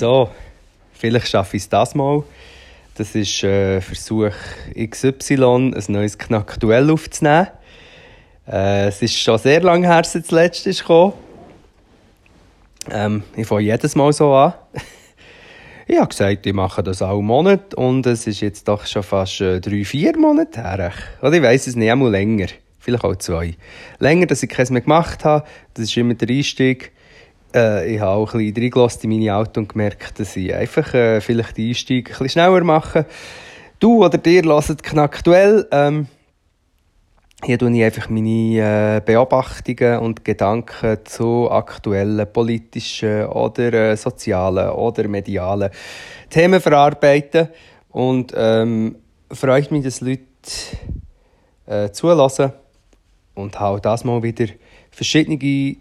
[0.00, 0.30] So,
[0.94, 2.22] vielleicht schaffe ich es das mal.
[2.94, 4.32] Das ist äh, Versuch
[4.74, 7.48] XY, ein neues Knack-Duell aufzunehmen.
[8.48, 10.82] Äh, es ist schon sehr lange her, seit das letzte ist.
[12.90, 14.54] Ähm, ich fange jedes Mal so an.
[15.86, 19.42] ich habe gesagt, ich mache das auch Monat und es ist jetzt doch schon fast
[19.42, 20.92] äh, drei, vier Monate her.
[21.20, 22.46] Oder ich weiss es nicht, einmal länger.
[22.78, 23.54] Vielleicht auch zwei.
[23.98, 25.46] Länger, dass ich keins mehr gemacht habe.
[25.74, 26.90] Das ist immer der Einstieg
[27.54, 31.20] äh, ich habe auch ein bisschen in meine Auto und gemerkt, dass ich einfach äh,
[31.20, 33.06] vielleicht den Einstieg ein bisschen schneller mache.
[33.78, 35.66] Du oder dir hört Knackduell.
[35.70, 36.06] Ähm,
[37.42, 44.70] hier tue ich einfach meine äh, Beobachtungen und Gedanken zu aktuellen politischen oder äh, sozialen
[44.70, 45.70] oder medialen
[46.28, 47.48] Themen verarbeiten.
[47.88, 48.96] Und ähm,
[49.32, 50.20] freut mich, dass Leute
[51.66, 52.52] äh, zulassen
[53.34, 54.46] und habe das mal wieder
[54.90, 55.78] verschiedene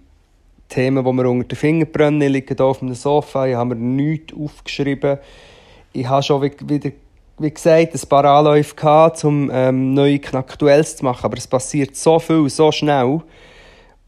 [0.70, 3.48] Themen, die mir unter den Fingern brennen, liegen hier auf dem Sofa.
[3.48, 5.18] Ich habe mir nichts aufgeschrieben.
[5.92, 6.92] Ich habe schon wieder,
[7.40, 11.26] wie gesagt, ein paar Anläufe gehabt, um ähm, neue Aktuelles zu machen.
[11.26, 13.22] Aber es passiert so viel, so schnell.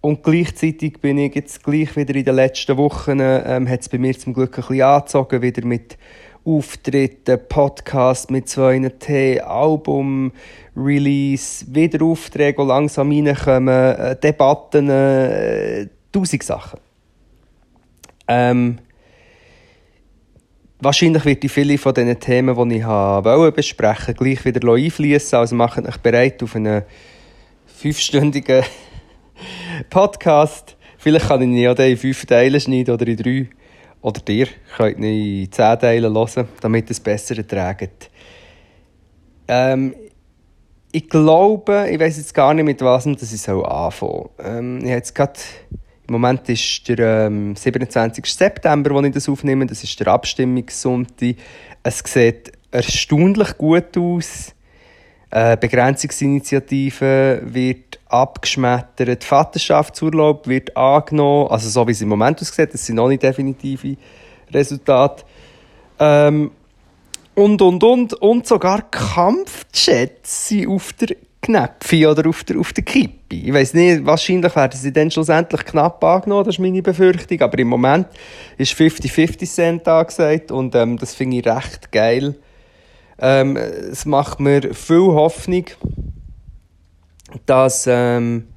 [0.02, 4.00] Und gleichzeitig bin ich jetzt gleich wieder in den letzten Wochen, ähm, hat es bei
[4.00, 5.98] mir zum Glück ein bisschen angezogen, wieder mit
[6.44, 10.32] Auftritten, Podcast mit zwei T, Album,
[10.76, 16.80] Release, wieder Aufträge, die langsam reinkommen, äh, Debatten, äh, tausend Sachen.
[18.28, 18.80] Ähm,
[20.80, 25.40] wahrscheinlich wird ich viele von diesen Themen, die ich wollte besprechen, gleich wieder einfließen.
[25.40, 26.84] Also macht euch bereit auf einen
[27.66, 28.64] fünfstündigen
[29.90, 30.78] Podcast.
[30.98, 33.50] Vielleicht kann ich ihn ja in fünf Teile schneiden oder in drei.
[34.02, 38.10] Oder dir könnt ihn in zehn Teile hören, damit es besser erträgt.
[39.48, 39.96] Ähm,
[40.92, 44.30] ich glaube, ich weiß jetzt gar nicht, mit was ich anfangen soll.
[44.40, 45.40] Ähm, ich habe jetzt gerade
[46.12, 48.26] im Moment ist der ähm, 27.
[48.26, 49.66] September, wo ich das aufnehme.
[49.66, 51.36] Das ist der Abstimmungssonntag.
[51.84, 54.54] Es sieht erstaunlich gut aus.
[55.30, 59.24] Äh, Begrenzungsinitiative wird abgeschmettert.
[59.24, 61.48] Vaterschaftsurlaub wird angenommen.
[61.50, 62.74] Also so wie es im Moment aussieht.
[62.74, 63.96] Das sind noch nicht definitive
[64.54, 65.24] Resultate.
[65.98, 66.52] Ähm,
[67.36, 68.14] und, und, und.
[68.16, 73.36] Und sogar Kampfjets sind auf der Knäpfe oder auf der, auf der Kippe.
[73.36, 77.42] Ich weiß nicht, wahrscheinlich werden sie dann schlussendlich knapp angenommen, das ist meine Befürchtung.
[77.42, 78.08] Aber im Moment
[78.58, 82.36] ist 50-50 Cent angesagt und ähm, das finde ich recht geil.
[83.18, 85.66] Ähm, es macht mir viel Hoffnung,
[87.46, 88.48] dass, ähm,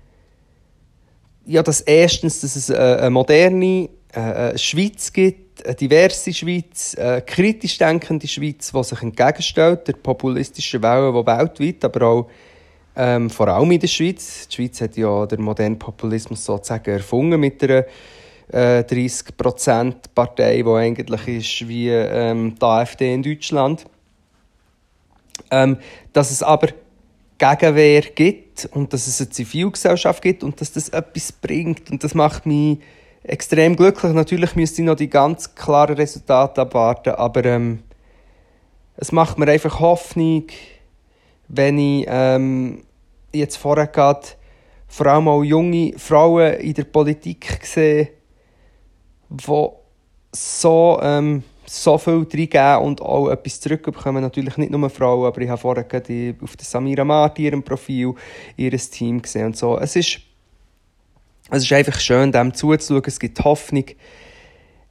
[1.47, 7.23] ja, dass erstens, dass es äh, eine moderne äh, Schweiz gibt, eine diverse Schweiz, eine
[7.23, 12.29] kritisch denkende Schweiz, die sich entgegenstellt, der populistischen Welle, die weltweit, aber auch
[12.97, 14.49] ähm, vor allem in der Schweiz.
[14.49, 17.87] Die Schweiz hat ja den modernen Populismus sozusagen erfunden mit der
[18.53, 23.85] äh, 30%-Partei, die eigentlich ist wie ähm, die AfD in Deutschland.
[25.51, 25.79] Ähm,
[26.13, 26.69] dass es aber
[27.39, 31.91] Gegenwehr gibt und dass es eine Zivilgesellschaft gibt und dass das etwas bringt.
[31.91, 32.79] Und das macht mich
[33.25, 34.13] extrem glücklich.
[34.13, 37.81] Natürlich müsste ich noch die ganz klaren Resultate abwarten, aber ähm,
[38.97, 40.45] es macht mir einfach Hoffnung,
[41.57, 42.85] wenn ich ähm,
[43.33, 44.27] jetzt vorher gerade
[44.89, 48.11] vor allem auch junge Frauen in der Politik sehe,
[49.29, 49.67] die
[50.33, 54.23] so, ähm, so viel reingeben und auch etwas zurückbekommen.
[54.23, 58.15] Natürlich nicht nur Frauen, aber ich habe vorher gerade auf der Samira Marti, ihrem Profil,
[58.57, 59.79] ihr Team gesehen und so.
[59.79, 60.21] Es ist,
[61.51, 63.03] es ist einfach schön, dem zuzuschauen.
[63.07, 63.87] Es gibt Hoffnung.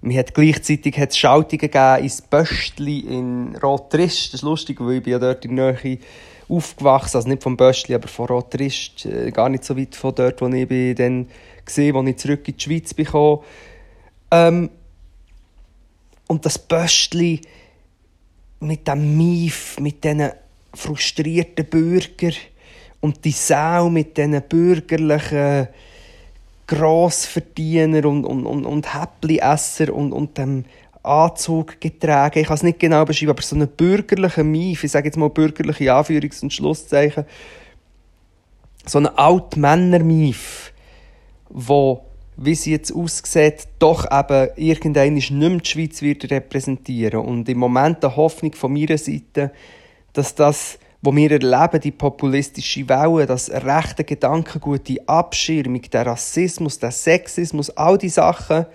[0.02, 4.34] Man hat gleichzeitig hat es Schaltungen gegeben ins Böstli in Rotrist.
[4.34, 6.00] Das ist lustig, weil ich bin ja dort in der Nähe
[6.50, 10.42] aufgewachsen, also nicht vom Böschli, aber von Rotrist, äh, gar nicht so weit von dort,
[10.42, 11.28] wo ich dann
[11.66, 13.08] gesehen, als ich zurück in die Schweiz bin.
[14.32, 14.70] Ähm,
[16.28, 17.42] und das Böschli
[18.60, 20.32] mit dem Mief, mit diesen
[20.74, 22.34] frustrierten Bürgern
[23.02, 25.68] und die Sau mit diesen bürgerlichen
[26.68, 30.66] Grossverdiener und, und, und, und Häppli-Esser und, und dem
[31.04, 32.40] Anzug getragen.
[32.40, 35.30] Ich kann es nicht genau beschreiben, aber so eine bürgerliche Mief, ich sage jetzt mal
[35.30, 37.26] bürgerliche Anführungs- und Schlusszeichen,
[38.86, 40.74] so eine Altmänner-Mief,
[41.50, 42.06] wo,
[42.38, 47.20] wie sie jetzt aussieht, doch eben irgendwann nicht mehr die Schweiz wird repräsentieren.
[47.20, 49.52] Und im Moment die Hoffnung von meiner Seite,
[50.14, 56.80] dass das, wo wir erleben, die populistische Welle, das rechte Gedankengut, die Abschirmung, der Rassismus,
[56.80, 58.66] der Sexismus, all die Sachen,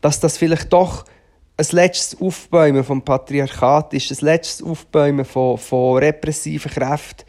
[0.00, 1.04] dass das vielleicht doch
[1.58, 7.24] ein letztes Aufbäumen vom Patriarchat ist, ein letztes Aufbäumen von, von repressiven Kräften,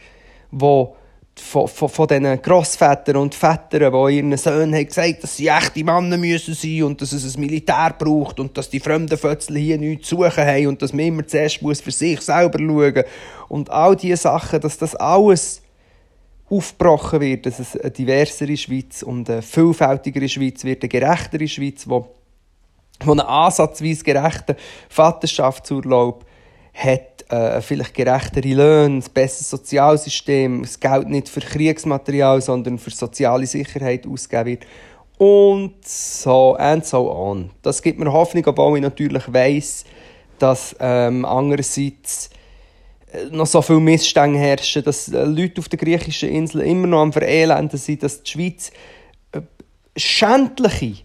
[0.51, 0.95] wo
[1.39, 5.83] von, von, von diesen Grossvätern und Vätern, die ihren Söhnen haben gesagt dass sie echte
[5.83, 9.77] Männer müssen sein und dass es ein Militär braucht und dass die fremden Fötzchen hier
[9.77, 13.03] nichts zu suchen haben und dass man immer zuerst muss für sich selber schauen.
[13.50, 15.62] Und all diese Sachen, dass das alles
[16.50, 21.88] aufgebrochen wird, dass es eine diversere Schweiz und eine vielfältigere Schweiz wird, eine gerechtere Schweiz,
[21.88, 22.07] wo,
[23.03, 24.55] wo einen ansatzweise gerechten
[24.89, 26.25] Vaterschaftsurlaub
[26.73, 32.91] hat, äh, vielleicht gerechtere Löhne, ein besseres Sozialsystem, das Geld nicht für Kriegsmaterial, sondern für
[32.91, 34.67] soziale Sicherheit ausgegeben wird.
[35.17, 37.49] Und so and so on.
[37.63, 39.83] Das gibt mir Hoffnung, obwohl ich natürlich weiss,
[40.38, 42.29] dass ähm, andererseits
[43.31, 47.13] noch so viele Missstände herrschen, dass äh, Leute auf der griechischen Insel immer noch am
[47.13, 48.71] Verelenden sind, dass die Schweiz
[49.31, 49.41] äh,
[49.95, 51.03] schändliche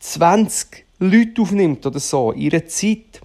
[0.00, 3.20] 20 Leute aufnimmt oder so, ihre Zeit,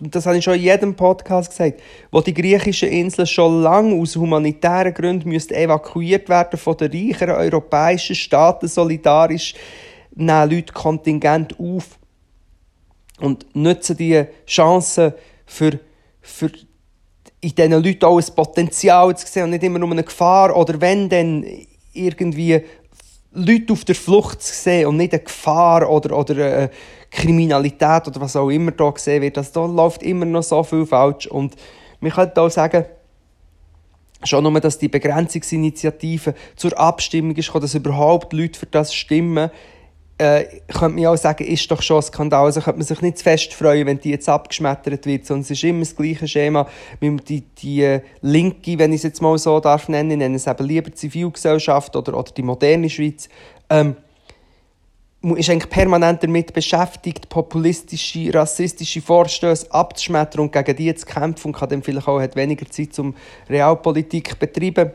[0.00, 1.80] das habe ich schon in jedem Podcast gesagt,
[2.12, 7.34] wo die griechischen Inseln schon lange aus humanitären Gründen müssten evakuiert werden von den reicheren
[7.34, 9.54] europäischen Staaten solidarisch,
[10.14, 11.98] nehmen Leute Kontingent auf
[13.20, 15.12] und nutzen die Chancen
[15.46, 15.80] für,
[16.20, 16.50] für
[17.40, 20.54] in diesen Leuten auch ein Potenzial zu sehen und nicht immer nur eine Gefahr.
[20.56, 21.44] Oder wenn dann
[21.92, 22.62] irgendwie
[23.32, 26.70] Leute auf der Flucht zu sehen und nicht eine Gefahr oder, oder eine
[27.10, 29.38] Kriminalität oder was auch immer da gesehen wird.
[29.38, 31.26] Also da läuft immer noch so viel falsch.
[31.26, 31.56] Und
[32.00, 32.84] man könnte auch sagen,
[34.24, 39.50] schon nur, dass die Begrenzungsinitiative zur Abstimmung ist, dass überhaupt Leute für das stimmen,
[40.18, 42.44] äh, könnte man auch sagen, ist doch schon ein Skandal.
[42.44, 45.50] Also könnte man sich nicht zu fest freuen, wenn die jetzt abgeschmettert wird, sondern es
[45.50, 46.68] ist immer das gleiche Schema.
[47.00, 50.66] Die, die äh, Linke, wenn ich es jetzt mal so darf nennen, nennen es eben
[50.66, 53.30] lieber Zivilgesellschaft oder, oder die moderne Schweiz,
[53.70, 53.96] ähm,
[55.22, 61.56] ist eigentlich permanent damit beschäftigt, populistische, rassistische Vorstöße abzuschmettern und gegen die zu kämpfen und
[61.56, 63.14] kann dann vielleicht auch hat weniger Zeit zum
[63.48, 64.92] Realpolitik betreiben.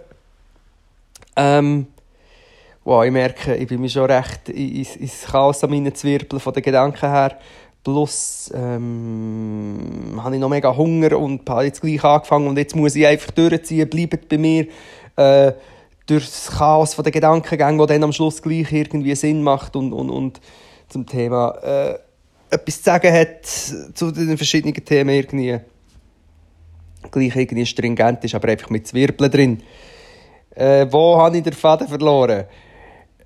[1.36, 1.88] Ähm,
[2.84, 6.54] wow, ich merke, ich bin mir schon recht ins, ins Chaos an meinen Zwirbeln von
[6.54, 7.38] den Gedanken her.
[7.84, 12.96] Plus ähm, habe ich noch mega Hunger und habe jetzt gleich angefangen und jetzt muss
[12.96, 14.66] ich einfach durchziehen, bleibt bei mir.
[15.16, 15.54] Äh,
[16.06, 19.94] durch das Chaos von den Gedankengängen, die dann am Schluss gleich irgendwie Sinn macht und,
[19.94, 20.40] und, und
[20.90, 22.00] zum Thema äh,
[22.50, 25.60] etwas zu sagen hat zu den verschiedenen Themen irgendwie
[27.12, 29.64] gleich irgendwie stringent ist, aber einfach mit Zwirbeln drin.
[30.52, 32.46] Äh, wo habe ich den Faden verloren?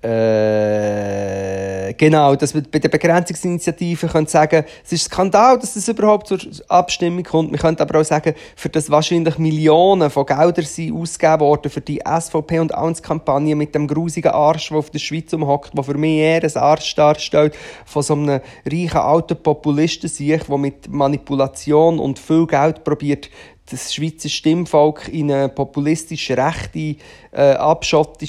[0.02, 6.26] Äh, genau, dass wir bei der Begrenzungsinitiative können sagen es ist Skandal, dass das überhaupt
[6.26, 6.38] zur
[6.68, 7.52] Abstimmung kommt.
[7.52, 11.82] Wir können aber auch sagen, für das wahrscheinlich Millionen von Geldern sind ausgegeben worden für
[11.82, 15.98] die SVP- und AUNS-Kampagne mit dem grusigen Arsch, der auf der Schweiz umhockt, der für
[15.98, 17.54] mich eher ein Arsch darstellt,
[17.84, 23.28] von so einem reichen alten Populisten sich, der mit Manipulation und viel Geld probiert,
[23.70, 26.96] das Schweizer Stimmvolk in eine populistisch rechte,
[27.32, 28.26] äh, abschottende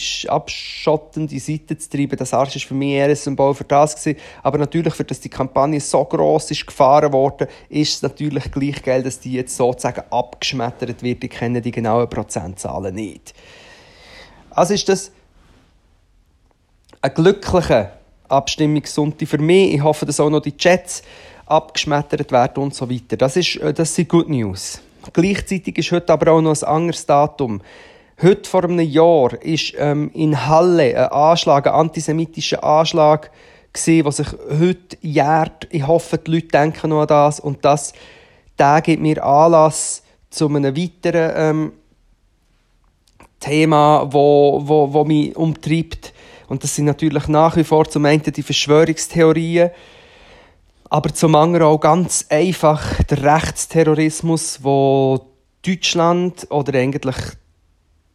[1.40, 2.18] Seite zu treiben.
[2.18, 4.20] Das Arsch ist für mich eher ein Symbol für das gewesen.
[4.44, 8.84] Aber natürlich, für das die Kampagne so gross ist gefahren worden, ist es natürlich gleich
[8.84, 11.24] geil, dass die jetzt sozusagen abgeschmettert wird.
[11.24, 13.34] Ich kenne die genauen Prozentzahlen nicht.
[14.52, 15.12] Also ist das
[17.02, 17.94] ein glücklicher
[18.28, 19.74] Abstimmungssonntag für mich.
[19.74, 21.02] Ich hoffe, dass auch noch die Chats
[21.46, 23.18] abgeschmettert werden und so weiter.
[23.18, 24.82] Das, ist, äh, das sind Good News.
[25.14, 27.62] Gleichzeitig ist heute aber auch noch ein anderes Datum.
[28.22, 33.32] Heute vor einem Jahr ist ähm, in Halle ein Anschlag, ein antisemitischer Anschlag
[33.74, 34.28] gesehen, was sich
[34.60, 35.68] heute jährt.
[35.72, 37.94] Ich hoffe, die Leute denken noch an das und das,
[38.60, 41.72] der gibt mir Anlass zu einem weiteren ähm,
[43.40, 46.14] Thema, wo, wo, wo mich umtreibt.
[46.48, 49.72] Und das sind natürlich nach wie vor zum einen die Verschwörungstheorien,
[50.92, 55.26] aber zum anderen auch ganz einfach der Rechtsterrorismus, wo
[55.66, 57.16] Deutschland oder eigentlich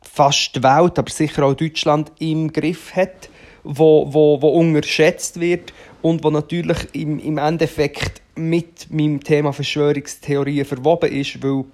[0.02, 3.30] fast die Welt, aber sicher auch Deutschland im Griff hat,
[3.64, 10.66] wo, wo, wo unterschätzt wird und wo natürlich im, im Endeffekt mit meinem Thema Verschwörungstheorien
[10.66, 11.64] verwoben ist, weil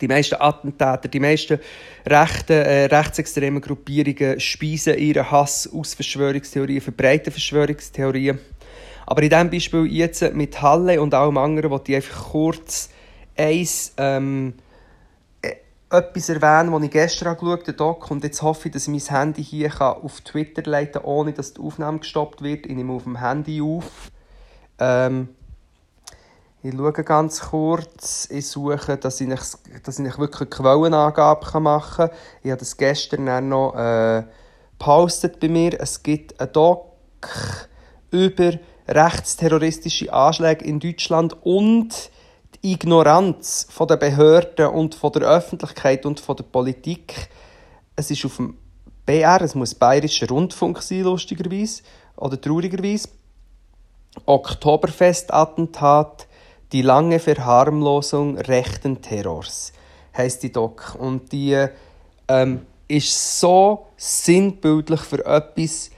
[0.00, 1.60] die meisten Attentäter, die meisten
[2.06, 8.38] rechten, äh, rechtsextremen Gruppierungen speisen ihren Hass aus Verschwörungstheorien, verbreiten Verschwörungstheorien.
[9.06, 12.88] Aber in diesem Beispiel jetzt mit Halle und allem anderen, wo ich einfach kurz
[13.36, 14.54] eins, ähm,
[15.42, 15.56] äh,
[15.90, 19.18] etwas erwähnen, das ich gestern angeschaut habe, Doc, und jetzt hoffe ich, dass ich mein
[19.18, 22.66] Handy hier auf Twitter leiten kann, ohne dass die Aufnahme gestoppt wird.
[22.66, 24.10] Ich nehme auf dem Handy auf.
[24.78, 25.28] Ähm,
[26.62, 32.16] ich schaue ganz kurz, ich suche, dass ich, dass ich wirklich eine Quellenangabe machen kann.
[32.42, 34.24] Ich habe das gestern noch äh,
[34.78, 35.78] gepostet bei mir.
[35.78, 36.86] Es gibt einen Doc
[38.10, 38.52] über
[38.88, 42.10] rechtsterroristische Anschläge in Deutschland und
[42.54, 47.28] die Ignoranz von der Behörden und von der Öffentlichkeit und von der Politik
[47.96, 48.56] es ist auf dem
[49.06, 51.82] BR, es muss Bayerischer Rundfunk sein, lustigerweise,
[52.16, 53.10] oder traurigerweise,
[54.26, 56.26] Oktoberfest-Attentat,
[56.72, 59.72] die lange Verharmlosung rechten Terrors,
[60.16, 60.96] heißt die Doc.
[60.98, 61.66] Und die
[62.28, 65.90] ähm, ist so sinnbildlich für etwas,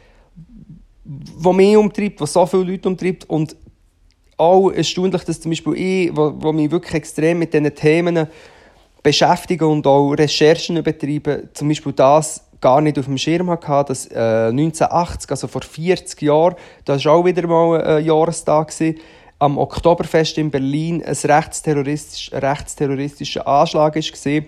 [1.07, 3.57] was mich umtreibt, was so viele Leute umtreibt und
[4.37, 8.27] auch erstaunlich, dass zum Beispiel ich, wo, wo mich wirklich extrem mit diesen Themen
[9.03, 14.07] beschäftige und auch Recherchen betreibe, zum Beispiel das gar nicht auf dem Schirm hatte, dass
[14.07, 18.99] äh, 1980, also vor 40 Jahren, das war auch wieder mal ein Jahrestag, gewesen,
[19.39, 24.43] am Oktoberfest in Berlin ein rechtsterroristisch, rechtsterroristischer Anschlag war,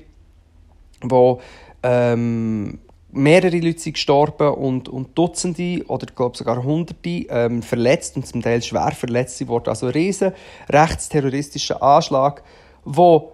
[1.03, 1.41] wo
[1.83, 2.79] ähm,
[3.11, 8.43] mehrere Leute sind gestorben und, und Dutzende oder glaube sogar Hunderte ähm, verletzt und zum
[8.43, 9.69] Teil schwer verletzt wurden.
[9.69, 10.33] Also ein riesen
[10.69, 12.43] rechtsterroristischer Anschlag,
[12.85, 13.33] wo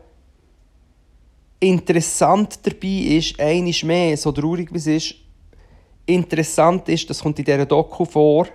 [1.61, 5.15] interessant dabei ist, einiges mehr, so traurig wie es ist,
[6.07, 8.47] interessant ist, das kommt in dieser Doku vor,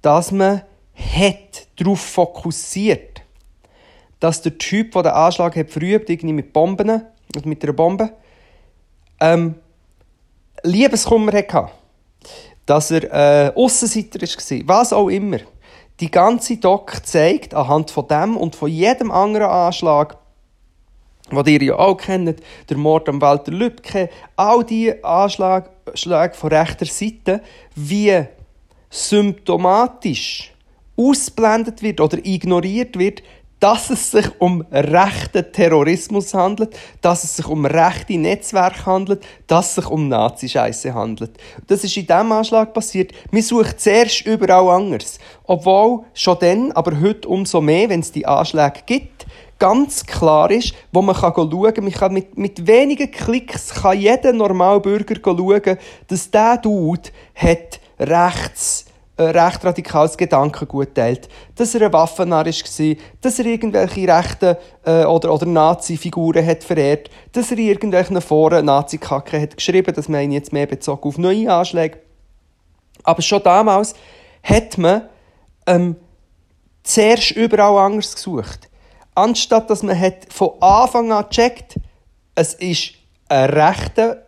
[0.00, 0.62] dass man
[0.94, 3.22] hat darauf fokussiert,
[4.20, 7.02] dass der Typ, der den Anschlag hat verübt, irgendwie mit Bomben,
[7.44, 8.10] mit einer Bombe,
[9.20, 9.56] ähm,
[10.64, 11.68] Liebeskummer hatte.
[12.66, 15.38] Dass er äh, Aussenseiter war, was auch immer.
[16.00, 20.16] Die ganze Doc zeigt anhand von dem und von jedem anderen Anschlag,
[21.30, 26.86] den ihr ja auch kennt, der Mord am Walter Lübcke, all diese Anschläge von rechter
[26.86, 27.42] Seite,
[27.76, 28.24] wie
[28.90, 30.52] symptomatisch
[30.96, 33.22] ausblendet wird oder ignoriert wird,
[33.64, 39.68] dass es sich um rechten Terrorismus handelt, dass es sich um rechte Netzwerke handelt, dass
[39.68, 41.30] es sich um Nazi-Scheiße handelt.
[41.66, 43.12] Das ist in diesem Anschlag passiert.
[43.30, 45.18] Man sucht zuerst überall anders.
[45.44, 49.24] Obwohl schon dann, aber heute umso mehr, wenn es die Anschläge gibt,
[49.58, 53.98] ganz klar ist, wo man kann schauen kann, man kann mit, mit wenigen Klicks kann
[53.98, 55.78] jeder Normalbürger schauen,
[56.08, 58.84] dass dieser Dude hat rechts
[59.18, 65.32] recht radikales Gedankengut teilt, dass er ein Waffennarr war, dass er irgendwelche rechten äh, oder,
[65.32, 70.40] oder Nazi-Figuren hat verehrt, dass er in irgendwelchen Foren Nazi-Kacke hat geschrieben, das meine ich
[70.40, 71.98] jetzt mehr bezogen auf neue Anschläge.
[73.04, 73.94] Aber schon damals
[74.42, 75.02] hat man
[75.66, 75.96] ähm,
[76.82, 78.68] zuerst überall anders gesucht.
[79.14, 81.76] Anstatt dass man hat von Anfang an gecheckt,
[82.34, 82.94] es ist
[83.28, 84.26] ein rechter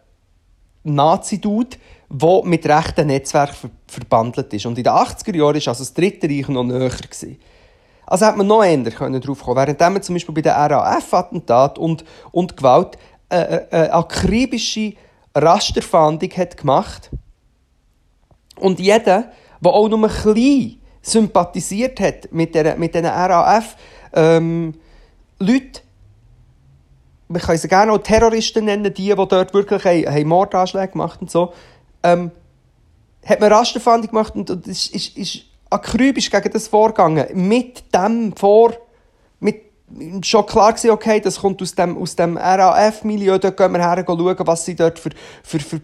[0.84, 1.76] Nazi-Dude,
[2.08, 4.66] der mit rechten Netzwerken verbandelt ist.
[4.66, 6.88] Und in den 80er Jahren war also das Dritte Reich noch näher.
[6.88, 7.38] Gewesen.
[8.06, 12.04] Also hat man noch eher drauf kommen Während man zum Beispiel bei den RAF-Attentat und,
[12.30, 12.96] und Gewalt
[13.28, 14.94] eine, eine akribische
[15.34, 17.10] Rasterfahndung hat gemacht
[18.58, 23.76] und jeder, der auch nur ein bisschen sympathisiert hat mit, der, mit diesen RAF,
[24.12, 24.74] ähm,
[25.38, 25.82] Leute,
[27.28, 31.30] man kann sie gerne auch Terroristen nennen, die, die dort wirklich haben Mordanschläge gemacht und
[31.30, 31.52] so,
[32.02, 32.30] ähm,
[33.24, 37.26] hat man Rasterfahndung gemacht und, und ist, ist, ist akribisch gegen das vorgegangen.
[37.34, 38.74] Mit dem vor,
[39.40, 39.62] mit,
[40.22, 44.04] schon klar gewesen, okay, das kommt aus dem, aus dem RAF-Milieu, dort gehen wir her
[44.06, 45.10] schauen, was sie dort für,
[45.42, 45.80] für, für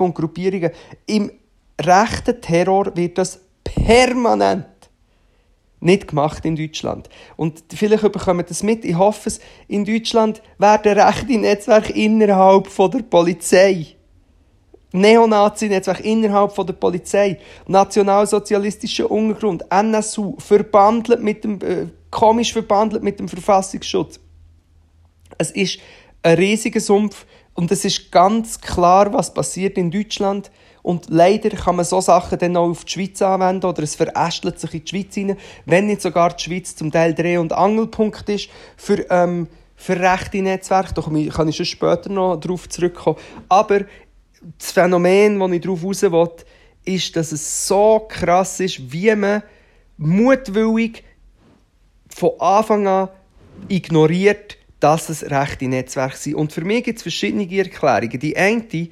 [0.00, 0.70] und Gruppierungen.
[1.06, 1.32] Im
[1.80, 4.66] rechten Terror wird das permanent
[5.80, 7.08] nicht gemacht in Deutschland.
[7.36, 8.84] Und vielleicht bekommen das mit.
[8.84, 9.40] Ich hoffe es.
[9.68, 13.94] In Deutschland werden rechte Netzwerke innerhalb von der Polizei
[14.94, 23.18] Neonazi-Netzwerk innerhalb von der Polizei, nationalsozialistischer Untergrund, NSU, verbandelt mit dem, äh, komisch verbandelt mit
[23.18, 24.20] dem Verfassungsschutz.
[25.36, 25.80] Es ist
[26.22, 30.52] ein riesiger Sumpf und es ist ganz klar, was passiert in Deutschland.
[30.82, 34.60] Und leider kann man so Sachen dann auch auf die Schweiz anwenden oder es verästelt
[34.60, 38.28] sich in die Schweiz hinein, wenn nicht sogar die Schweiz zum Teil Dreh- und Angelpunkt
[38.28, 40.94] ist für, ähm, für rechte Netzwerke.
[40.94, 43.16] Da kann ich schon später noch darauf zurückkommen.
[43.48, 43.80] Aber
[44.58, 46.28] das Phänomen, das ich darauf raus will,
[46.84, 49.42] ist, dass es so krass ist, wie man
[49.96, 51.04] mutwillig
[52.08, 53.08] von Anfang an
[53.68, 56.34] ignoriert, dass es rechte Netzwerke sind.
[56.34, 58.18] Und für mich gibt es verschiedene Erklärungen.
[58.18, 58.88] Die eine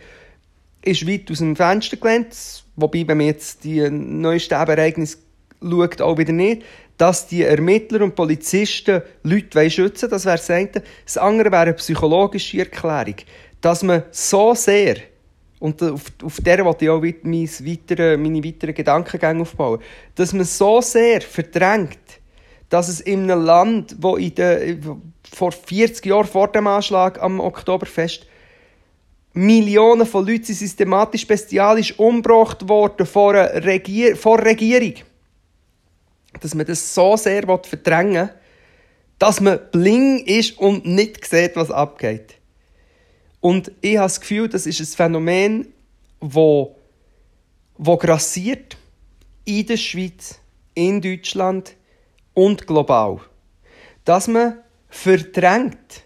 [0.83, 5.19] ist weit aus dem Fenster gelehnt, wobei, wenn man jetzt die neuesten Ereignisse
[5.61, 6.63] schaut, auch wieder nicht,
[6.97, 10.71] dass die Ermittler und Polizisten Leute schützen wollen, das wäre das eine.
[11.05, 13.17] Das andere wäre eine psychologische Erklärung.
[13.61, 14.97] Dass man so sehr
[15.63, 19.81] und auf, auf der wollte ich auch meine weiteren, meine weiteren Gedankengänge aufbauen,
[20.17, 22.01] dass man so sehr verdrängt,
[22.69, 24.77] dass es in einem Land, wo in der,
[25.33, 28.27] vor 40 Jahren vor dem Anschlag am Oktoberfest
[29.35, 34.95] Millionen von Leuten systematisch bestialisch umgebracht worden vor der, Regier Regierung.
[36.41, 38.35] Dass man das so sehr verdrängen will,
[39.21, 42.42] dass man bling ist und nicht sieht, was abgeht.
[43.43, 45.67] Und ich habe das Gefühl, das ist ein Phänomen,
[46.21, 46.77] wo,
[47.77, 48.77] wo grassiert
[49.45, 50.39] in der Schweiz,
[50.75, 51.75] in Deutschland
[52.35, 53.21] und global.
[54.05, 54.59] Dass man
[54.89, 56.05] verdrängt,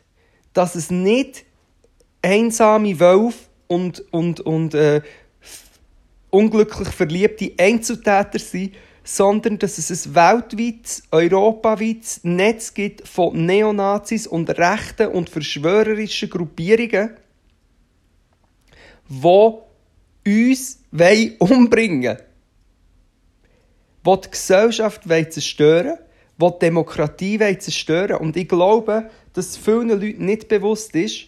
[0.55, 1.45] dass es nicht
[2.23, 5.03] einsame Wölfe und, und, und äh,
[6.31, 8.75] unglücklich verliebte Einzeltäter sind,
[9.05, 17.11] sondern dass es ein weltweites, europaweites Netz gibt von Neonazis und rechten und verschwörerischen Gruppierungen,
[19.09, 20.81] die uns
[21.39, 22.19] umbringen
[24.03, 25.99] wollen, die die Gesellschaft zerstören
[26.39, 28.19] wollen, die Demokratie zerstören.
[28.19, 31.27] Und ich glaube, dass vielen Leuten nicht bewusst ist,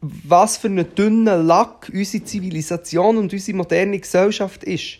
[0.00, 4.98] was für einen dünnen Lack unsere Zivilisation und unsere moderne Gesellschaft ist.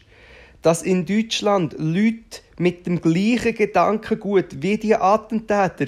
[0.63, 5.87] Dass in Deutschland Leute mit dem gleichen Gedankengut wie die Attentäter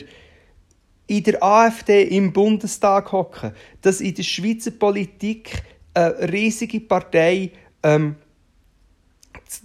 [1.07, 5.63] in der AfD im Bundestag hocken, dass in der Schweizer Politik
[5.97, 7.51] eine riesige Partei
[7.83, 8.17] ähm,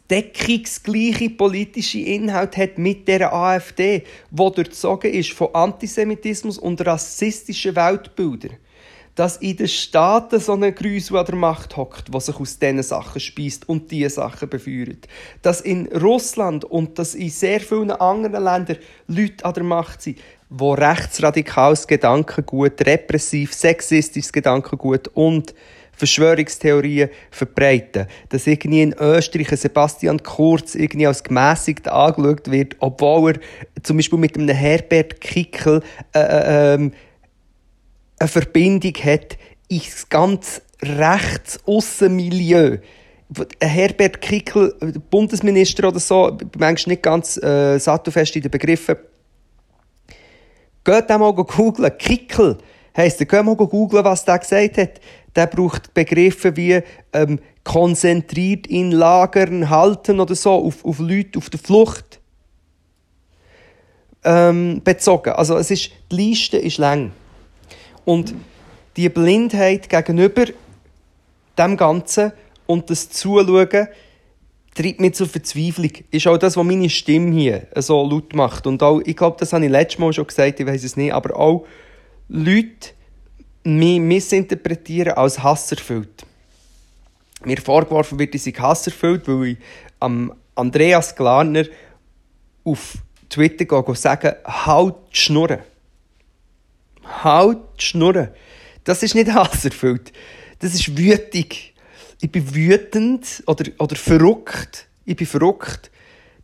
[0.09, 8.57] deckungsgleiche politische Inhalt hat mit der AfD, wo durchzogen ist von Antisemitismus und rassistischen Weltbildern.
[9.15, 12.81] Dass in den Staaten so ein Grüß an der Macht hockt, was sich aus diesen
[12.81, 15.07] Sachen speist und diese Sachen befeuert.
[15.41, 20.19] Dass in Russland und dass in sehr vielen anderen Ländern Leute an der Macht sind,
[20.49, 25.53] wo rechtsradikales Gedankengut, repressiv, sexistisches Gedankengut und
[26.01, 28.07] Verschwörungstheorien verbreiten.
[28.29, 34.17] Dass irgendwie in Österreich Sebastian Kurz irgendwie als gemäßigt angeschaut wird, obwohl er zum Beispiel
[34.17, 35.83] mit einem Herbert Kickel
[36.15, 36.91] äh, äh, ähm,
[38.17, 41.59] eine Verbindung hat ins ganz rechts
[42.01, 42.77] Milieu.
[43.61, 44.73] Herbert Kickel,
[45.11, 48.95] Bundesminister oder so, manchmal nicht ganz äh, sattelfest in den Begriffen.
[50.83, 51.95] Geht mal googeln.
[51.99, 52.57] Kickel
[52.95, 55.01] heisst, geht mal googeln, was der gesagt hat
[55.35, 56.81] der braucht Begriffe wie
[57.13, 62.19] ähm, konzentriert in Lagern halten oder so, auf, auf Leute auf der Flucht
[64.23, 65.33] ähm, bezogen.
[65.33, 67.11] Also es ist, die Liste ist lang.
[68.03, 68.33] Und
[68.97, 70.45] die Blindheit gegenüber
[71.57, 72.33] dem Ganzen
[72.65, 73.87] und das Zuschauen
[74.73, 75.91] treibt mich zur Verzweiflung.
[76.09, 78.65] Ist auch das, was meine Stimme hier so laut macht.
[78.67, 81.13] Und auch, ich glaube, das habe ich letztes Mal schon gesagt, ich weiß es nicht,
[81.13, 81.65] aber auch
[82.33, 82.91] Leute,
[83.65, 86.25] mich missinterpretieren als hasserfüllt.
[87.43, 89.57] Mir vorgeworfen wird, ich sei hasserfüllt, weil ich
[89.99, 91.65] am Andreas Glarner
[92.63, 92.93] auf
[93.29, 95.59] Twitter gehe sagen, halt die Schnurren.
[97.03, 98.29] Halt die Schnurren.
[98.85, 100.13] Das ist nicht hasserfüllt.
[100.59, 101.73] Das ist wütig.
[102.21, 104.87] Ich bin wütend oder, oder verrückt.
[105.03, 105.91] Ich bin verrückt,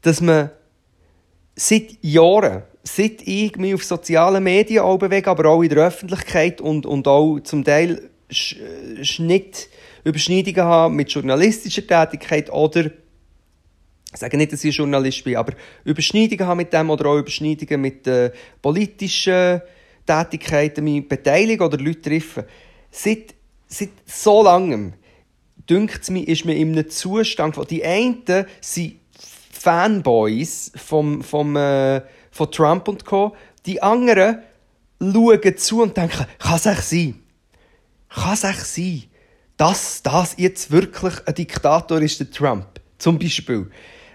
[0.02, 0.50] dass man
[1.56, 6.62] seit Jahren seit ich mich auf sozialen Medien auch bewege, aber auch in der Öffentlichkeit
[6.62, 9.70] und, und auch zum Teil Schnitt,
[10.04, 12.92] Überschneidungen habe mit journalistischer Tätigkeit oder
[14.14, 17.82] ich sage nicht, dass ich Journalist bin, aber Überschneidungen habe mit dem oder auch Überschneidungen
[17.82, 19.62] mit äh, politischen
[20.06, 22.44] Tätigkeiten, mich beteiligen oder Leute treffen.
[22.90, 23.36] Seit,
[23.68, 24.94] seit so langem,
[25.70, 28.24] dünkt es mir, ist man in einem Zustand, wo die einen
[28.62, 28.96] sind
[29.52, 32.02] Fanboys vom, vom äh,
[32.38, 33.36] von Trump und Co.
[33.66, 34.40] Die anderen
[35.02, 37.24] schauen zu und denken, kann es echt sein?
[38.10, 39.04] Kann es echt sein,
[39.58, 42.68] dass das jetzt wirklich ein Diktator ist, der Trump?
[42.98, 43.70] Zum Beispiel.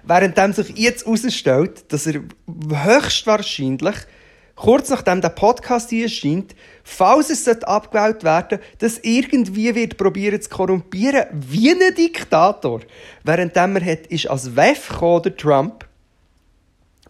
[0.05, 3.97] Während sich jetzt herausstellt, dass er höchstwahrscheinlich
[4.57, 6.55] kurz nachdem der Podcast hier erscheint,
[6.85, 12.81] falls es abgewählt werden dass irgendwie wird probieren zu korrumpieren, wie ein Diktator.
[13.25, 15.89] Während er hat, ist als WEF gekommen, der Trump,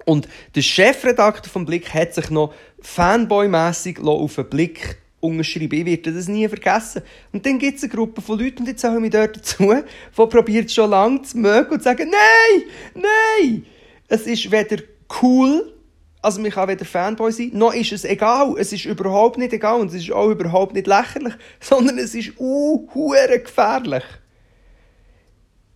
[0.05, 5.79] und der Chefredakteur vom Blick hat sich noch fanboy-mässig auf den Blick unterschrieben.
[5.79, 7.03] Ich werde das nie vergessen.
[7.33, 9.73] Und dann gibt es eine Gruppe von Leuten, und jetzt zählen wir dort dazu,
[10.19, 12.63] die probiert schon lange zu mögen und sagen, nein,
[12.95, 13.67] nein,
[14.09, 14.83] es ist weder
[15.23, 15.73] cool,
[16.21, 18.55] also man kann weder Fanboy sein, noch ist es egal.
[18.59, 22.33] Es ist überhaupt nicht egal und es ist auch überhaupt nicht lächerlich, sondern es ist
[22.39, 24.05] uh, gefährlich.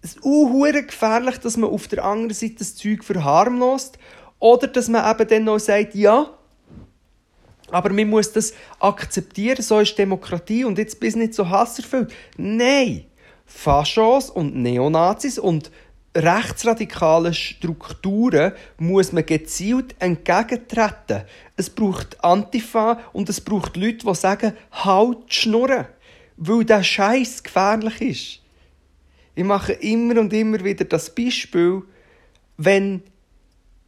[0.02, 3.98] Es ist uh, gefährlich, dass man auf der anderen Seite das Zeug verharmlost
[4.38, 6.30] oder dass man eben dann noch sagt, ja,
[7.70, 12.12] aber man muss das akzeptieren, so ist Demokratie und jetzt bist du nicht so hasserfüllt.
[12.36, 13.04] Nein,
[13.44, 15.70] Faschos und Neonazis und
[16.16, 21.22] rechtsradikalen Strukturen muss man gezielt entgegentreten.
[21.56, 25.86] Es braucht Antifa und es braucht Leute, die sagen, halt Schnurren,
[26.36, 28.42] weil der Scheiß gefährlich ist.
[29.34, 31.82] Ich mache immer und immer wieder das Beispiel,
[32.56, 33.02] wenn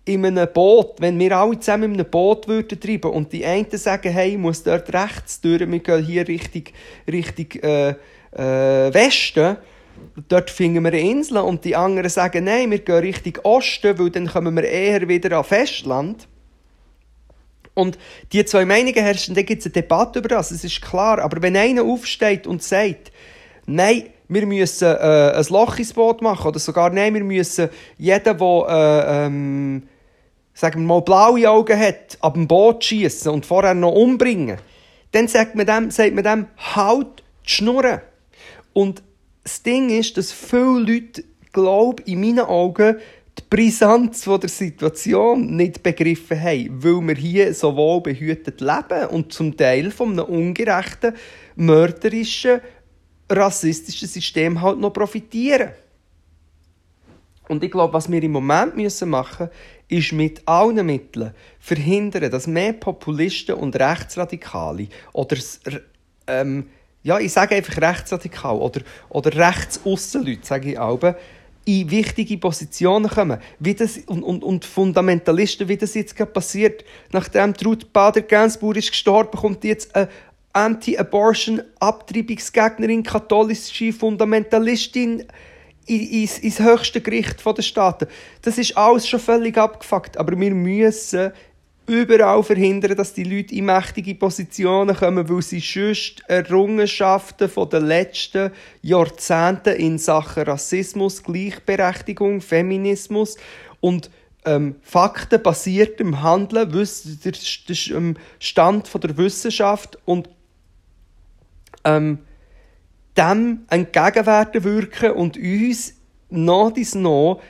[0.08, 3.70] in einem Boot, wenn wir alle zusammen in einem Boot würden treiben und die einen
[3.70, 6.64] sagen, hey, ich muss dort rechts durch, wir gehen hier Richtung,
[7.06, 9.56] Richtung äh, äh, Westen,
[10.28, 14.10] dort finden wir eine Insel und die anderen sagen, nein, wir gehen Richtung Osten, weil
[14.10, 16.26] dann kommen wir eher wieder an Festland.
[17.74, 17.96] Und
[18.32, 21.20] die zwei Meinungen herrschen, dann gibt es eine Debatte über das, das ist klar.
[21.20, 23.12] Aber wenn einer aufsteht und sagt,
[23.66, 28.36] nein, wir müssen äh, ein Loch ins Boot machen, oder sogar, nein, wir müssen jeden,
[28.36, 29.88] der äh, ähm,
[30.58, 34.58] sagen wir mal, blaue Augen hat, ab dem Boot schießen und vorher noch umbringen,
[35.12, 38.00] dann sagt man dem, sagt man dem halt die Schnurren.
[38.72, 39.00] Und
[39.44, 42.96] das Ding ist, dass viele Leute, glaube in meinen Augen,
[43.38, 49.32] die Brisanz der Situation nicht begriffen haben, weil wir hier so wohl behütet leben und
[49.32, 51.14] zum Teil von einem ungerechten,
[51.54, 52.60] mörderischen,
[53.30, 55.70] rassistischen System halt noch profitieren.
[57.48, 59.48] Und ich glaube, was wir im Moment müssen machen
[59.88, 65.36] ist mit allen Mitteln verhindern, dass mehr Populisten und Rechtsradikale oder
[66.26, 66.66] ähm,
[67.02, 71.00] ja, ich sage einfach rechtsradikal oder, oder Rechtsaußenleute, sage ich auch,
[71.64, 73.40] in wichtige Positionen kommen.
[73.58, 76.82] Wie das, und, und, und Fundamentalisten, wie das jetzt gerade passiert.
[77.12, 80.08] Nachdem Ruth Bader-Gainsbourg ist gestorben, kommt jetzt eine
[80.54, 85.24] Anti-Abortion-Abtreibungsgegnerin, katholische Fundamentalistin
[85.88, 88.06] ins, ins höchste Gericht der Staaten.
[88.42, 90.16] Das ist alles schon völlig abgefuckt.
[90.16, 91.32] Aber wir müssen
[91.88, 98.52] überall verhindern, dass die Leute in mächtige Positionen kommen, weil sie sonst Errungenschaften den letzten
[98.82, 103.36] Jahrzehnten in Sachen Rassismus, Gleichberechtigung, Feminismus
[103.80, 104.10] und
[104.44, 110.28] ähm, faktenbasiertem Handeln, der, der ähm, Stand der Wissenschaft und
[111.84, 112.18] ähm,
[113.18, 115.94] dem entgegenwirken wirken und uns
[116.30, 117.40] nach dies noch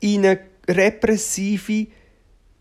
[0.00, 1.88] in eine repressive,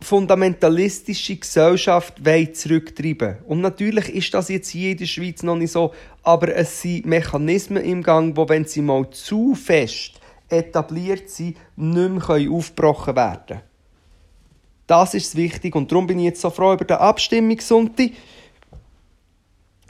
[0.02, 2.22] fundamentalistische Gesellschaft
[2.54, 3.38] zurücktreiben.
[3.48, 7.06] Und natürlich ist das jetzt hier in der Schweiz noch nicht so, aber es sind
[7.06, 13.46] Mechanismen im Gang, wo, wenn sie mal zu fest etabliert sind, nicht mehr aufgebrochen werden
[13.48, 13.62] können.
[14.88, 18.12] Das ist wichtig und darum bin ich jetzt so froh über den Abstimmungssonntag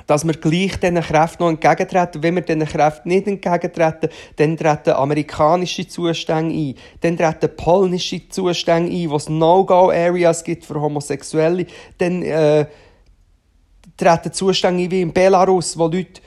[0.08, 2.22] dass wir gleich diesen Kräften noch entgegentreten.
[2.22, 8.91] Wenn wir diesen Kräften nicht entgegentreten, dann treten amerikanische Zustände ein, dann treten polnische Zustände
[8.91, 11.65] ein, wo es No-Go-Areas gibt für Homosexuelle,
[11.98, 12.65] dann äh,
[13.98, 16.22] treten Zustände ein wie in Belarus, wo Leute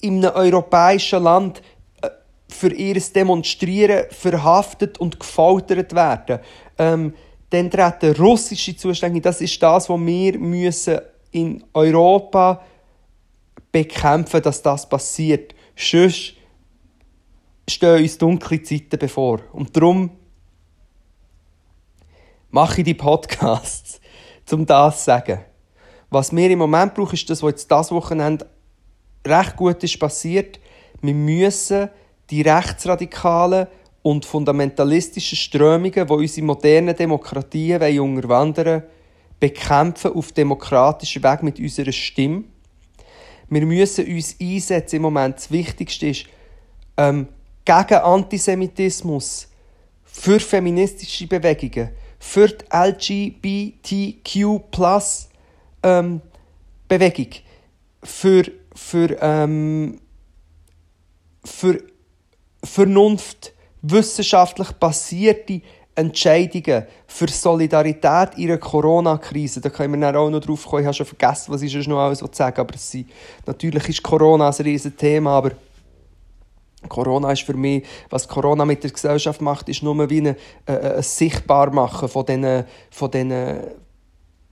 [0.00, 1.62] in einem europäischen Land
[2.02, 2.08] äh,
[2.48, 6.40] für ihr Demonstrieren verhaftet und gefoltert werden.
[6.78, 7.14] Ähm,
[7.50, 9.20] dann treten russische Zustände.
[9.20, 11.00] Das ist das, was wir müssen
[11.30, 12.62] in Europa
[13.72, 15.54] bekämpfen, dass das passiert.
[15.76, 16.34] Sonst
[17.68, 19.40] stehen uns dunkle Zeiten bevor.
[19.52, 20.10] Und darum
[22.50, 24.00] mache ich die Podcasts,
[24.50, 25.40] um das zu sagen.
[26.10, 28.46] Was wir im Moment brauchen, ist das, was jetzt das Wochenende
[29.26, 30.58] recht gut ist passiert.
[31.02, 31.90] Wir müssen
[32.30, 33.66] die rechtsradikalen
[34.02, 38.82] und fundamentalistischen Strömungen, die unsere modernen Demokratien unterwandern wollen,
[39.38, 42.44] bekämpfen auf demokratischem Weg mit unserer Stimme.
[43.50, 45.36] Wir müssen uns einsetzen im Moment.
[45.36, 46.24] Das Wichtigste ist,
[46.96, 47.28] ähm,
[47.64, 49.48] gegen Antisemitismus,
[50.04, 54.70] für feministische Bewegungen, für die LGBTQ
[55.82, 56.20] ähm,
[58.02, 60.00] für, für, ähm,
[61.44, 61.82] für
[62.64, 65.62] Vernunft, wissenschaftlich basierte
[65.98, 69.60] Entscheidungen für Solidarität in einer Corona-Krise.
[69.60, 70.82] Da können wir auch noch drauf kommen.
[70.82, 72.96] Ich habe schon vergessen, was ich noch alles sagen Aber es
[73.44, 75.52] natürlich ist Corona ein riesiges Thema, aber
[76.88, 80.96] Corona ist für mich, was Corona mit der Gesellschaft macht, ist nur wie ein, äh,
[80.96, 83.58] ein Sichtbarmachen von diesen, von diesen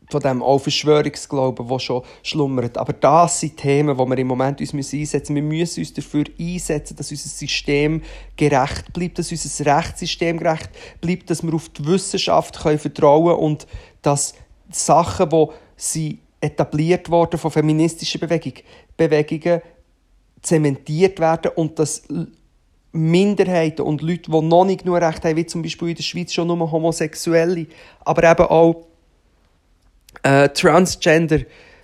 [0.08, 2.78] von dem Verschwörungsglauben, der schon schlummert.
[2.78, 5.34] Aber das sind Themen, die wir im Moment uns einsetzen müssen.
[5.34, 8.02] Wir müssen uns dafür einsetzen, dass unser System
[8.36, 13.66] gerecht bleibt, dass unser Rechtssystem gerecht bleibt, dass wir auf die Wissenschaft können vertrauen und
[14.02, 14.34] dass
[14.70, 18.62] Sachen, die sie etabliert wurden von feministischen Bewegungen,
[18.96, 19.60] Bewegungen
[20.42, 22.02] zementiert werden und dass
[22.92, 26.32] Minderheiten und Leute, die noch nicht nur Recht haben, wie zum Beispiel in der Schweiz
[26.32, 27.66] schon nur Homosexuelle,
[28.04, 28.86] aber eben auch
[30.22, 31.40] äh, Transgender,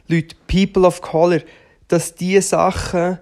[0.09, 1.41] Leute, People of Color,
[1.89, 3.19] dass diese Sachen,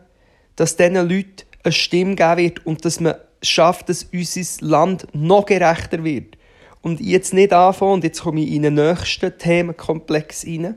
[0.57, 5.47] dass diesen Leuten eine Stimme geben wird und dass man schafft, dass unser Land noch
[5.47, 6.37] gerechter wird.
[6.83, 10.77] Und jetzt nicht anfangen, und jetzt komme ich in den nächsten Themenkomplex rein,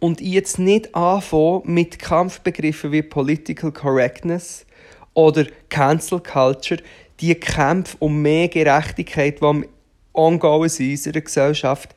[0.00, 4.66] und jetzt nicht anfangen mit Kampfbegriffen wie Political Correctness
[5.14, 6.82] oder Cancel Culture,
[7.20, 9.64] die Kämpfe um mehr Gerechtigkeit, die
[10.12, 11.94] ongoing sind in unserer Gesellschaft,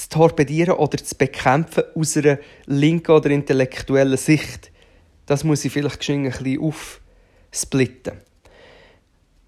[0.00, 4.70] zu torpedieren oder zu bekämpfen aus einer linken oder intellektuellen Sicht.
[5.26, 8.14] Das muss ich vielleicht ein bisschen aufsplitten.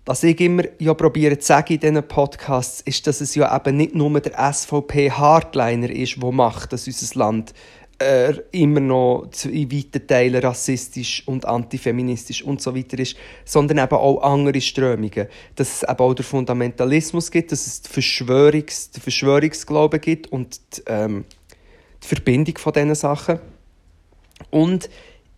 [0.04, 3.76] Was ich immer ja probiere zu sagen in diesen Podcasts, ist, dass es ja eben
[3.76, 7.54] nicht nur der SVP-Hardliner ist, der macht, dass unser Land
[8.02, 13.94] äh, immer noch in weiten Teilen rassistisch und antifeministisch und so weiter ist, sondern eben
[13.94, 15.28] auch andere Strömungen.
[15.56, 20.82] Dass es eben auch den Fundamentalismus gibt, dass es den, Verschwörungs-, Verschwörungsglauben gibt und die,
[20.86, 21.24] ähm,
[22.02, 23.38] die Verbindung von diesen Sachen.
[24.50, 24.90] Und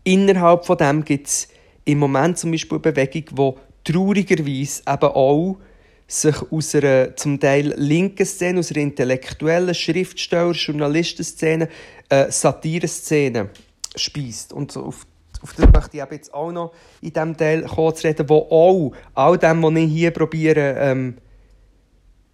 [0.03, 1.49] innerhalb von dem gibt es
[1.85, 5.59] im Moment zum Beispiel eine Bewegung, die traurigerweise eben auch
[6.07, 11.69] sich aus einer zum Teil linken Szene, aus einer intellektuellen Schriftsteller-, Journalistenszene,
[12.09, 13.51] äh, Satire-Szene
[13.97, 14.53] speist.
[14.53, 15.07] Und auf,
[15.41, 19.39] auf das möchte ich jetzt auch noch in diesem Teil kurz reden, wo auch all
[19.39, 21.17] dem, was ich hier probiere, ähm,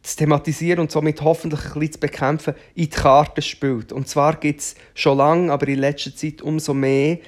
[0.03, 3.93] zu thematisieren und somit hoffentlich ein bisschen zu bekämpfen, in die Karte spielt.
[3.93, 7.19] Und zwar gibt es schon lange, aber in letzter Zeit umso mehr,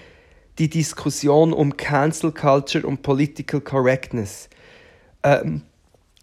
[0.58, 4.48] die Diskussion um Cancel Culture und Political Correctness.
[5.22, 5.62] Ähm,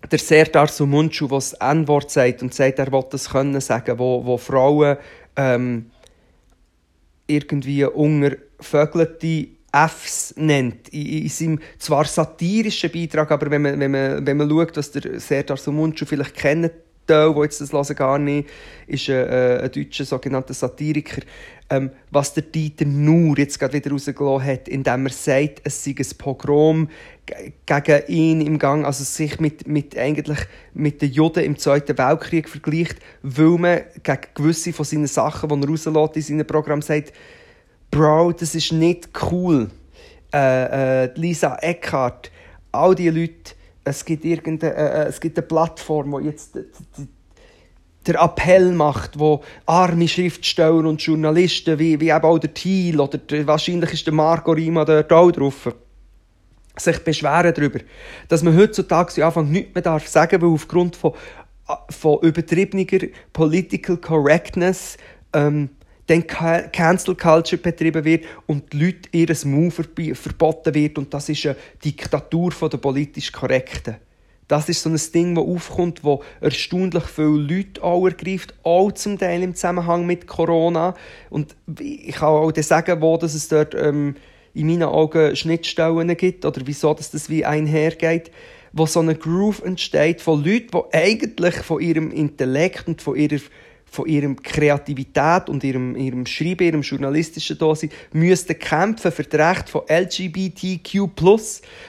[0.08, 4.26] der Serdar Sumunchu, der das N-Wort sagt und sagt, er will das können sagen, wo,
[4.26, 4.98] wo Frauen
[5.36, 5.92] ähm,
[7.28, 14.26] irgendwie ungervögelte Fs nennt, in, in seinem zwar satirischen Beitrag, aber wenn man, wenn man,
[14.26, 16.72] wenn man schaut, was der Serdar Sumunchu vielleicht kennt,
[17.10, 18.50] der jetzt das hören gar nicht,
[18.88, 21.22] ist ein, äh, ein deutscher sogenannter Satiriker,
[21.70, 25.96] ähm, was der Dieter Nur jetzt gerade wieder rausgelassen hat, indem er sagt, es sei
[25.98, 26.90] ein Pogrom
[27.66, 30.40] gegen ihn im Gang, also sich mit, mit, eigentlich
[30.74, 35.68] mit den Juden im Zweiten Weltkrieg vergleicht, weil man gegen gewisse von seinen Sachen, die
[35.68, 37.14] er rauslässt in seinem Programm, sagt,
[37.92, 39.70] Bro, das ist nicht cool.
[40.34, 42.32] Äh, äh, Lisa Eckhart,
[42.72, 46.58] all diese Leute, es gibt, irgendeine, äh, äh, es gibt eine Plattform, die jetzt
[48.06, 53.18] der Appell macht, wo arme Schriftsteller und Journalisten, wie, wie eben auch der Thiel oder
[53.18, 55.76] der, wahrscheinlich ist der Marco Rima dort auch drauf,
[56.78, 57.80] sich beschweren darüber,
[58.30, 61.14] dass man heutzutage Anfang nichts mehr darf sagen, weil aufgrund von,
[61.90, 62.86] von übertriebener
[63.34, 64.98] Political Correctness
[65.34, 65.70] ähm,
[66.10, 69.72] dann Cancel Culture betrieben wird und die Leute ihr Move
[70.16, 73.98] verboten wird und das ist eine Diktatur der politisch Korrekten.
[74.48, 79.20] Das ist so ein Ding, das aufkommt, wo erstaunlich viele Leute auch ergreift, auch zum
[79.20, 80.96] Teil im Zusammenhang mit Corona.
[81.30, 84.16] Und ich kann auch sagen, wo dass es dort ähm,
[84.56, 88.32] in meinen Augen Schnittstellen gibt oder wieso dass das wie einhergeht,
[88.74, 93.42] wo so eine Groove entsteht von Leuten, die eigentlich von ihrem Intellekt und von ihrer
[93.92, 99.70] von ihrem Kreativität und ihrem, ihrem Schreiben, ihrem journalistischen Dasein, müssten kämpfen für das Recht
[99.70, 101.10] von LGBTQ+,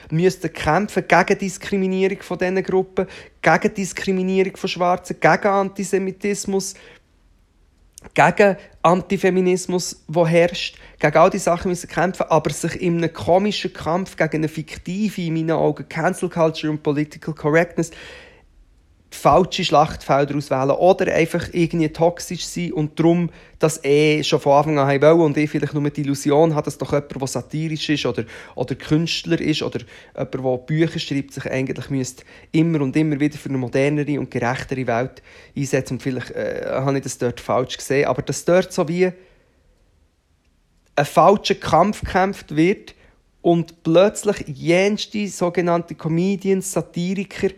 [0.09, 3.07] müssten kämpfen gegen Diskriminierung von diesen Gruppen,
[3.41, 6.73] gegen Diskriminierung von Schwarzen, gegen Antisemitismus,
[8.13, 13.73] gegen Antifeminismus, der herrscht, gegen all diese Sachen müssen kämpfen, aber sich in einem komischen
[13.73, 17.91] Kampf gegen eine fiktive, in meinen Augen, Cancel Culture und Political Correctness
[19.15, 24.79] falsche Schlachtfelder auswählen oder einfach irgendwie toxisch sein und darum das eh schon von Anfang
[24.79, 28.05] an wollen und ich vielleicht nur die Illusion habe, dass doch jemand, der satirisch ist
[28.05, 28.23] oder,
[28.55, 29.81] oder Künstler ist oder
[30.15, 34.31] jemand, der Bücher schreibt, sich eigentlich müsste immer und immer wieder für eine modernere und
[34.31, 35.21] gerechtere Welt
[35.55, 39.11] einsetzen und vielleicht äh, habe ich das dort falsch gesehen, aber dass dort so wie
[40.95, 42.95] ein falscher Kampf gekämpft wird
[43.41, 47.49] und plötzlich jenste sogenannte Comedians, Satiriker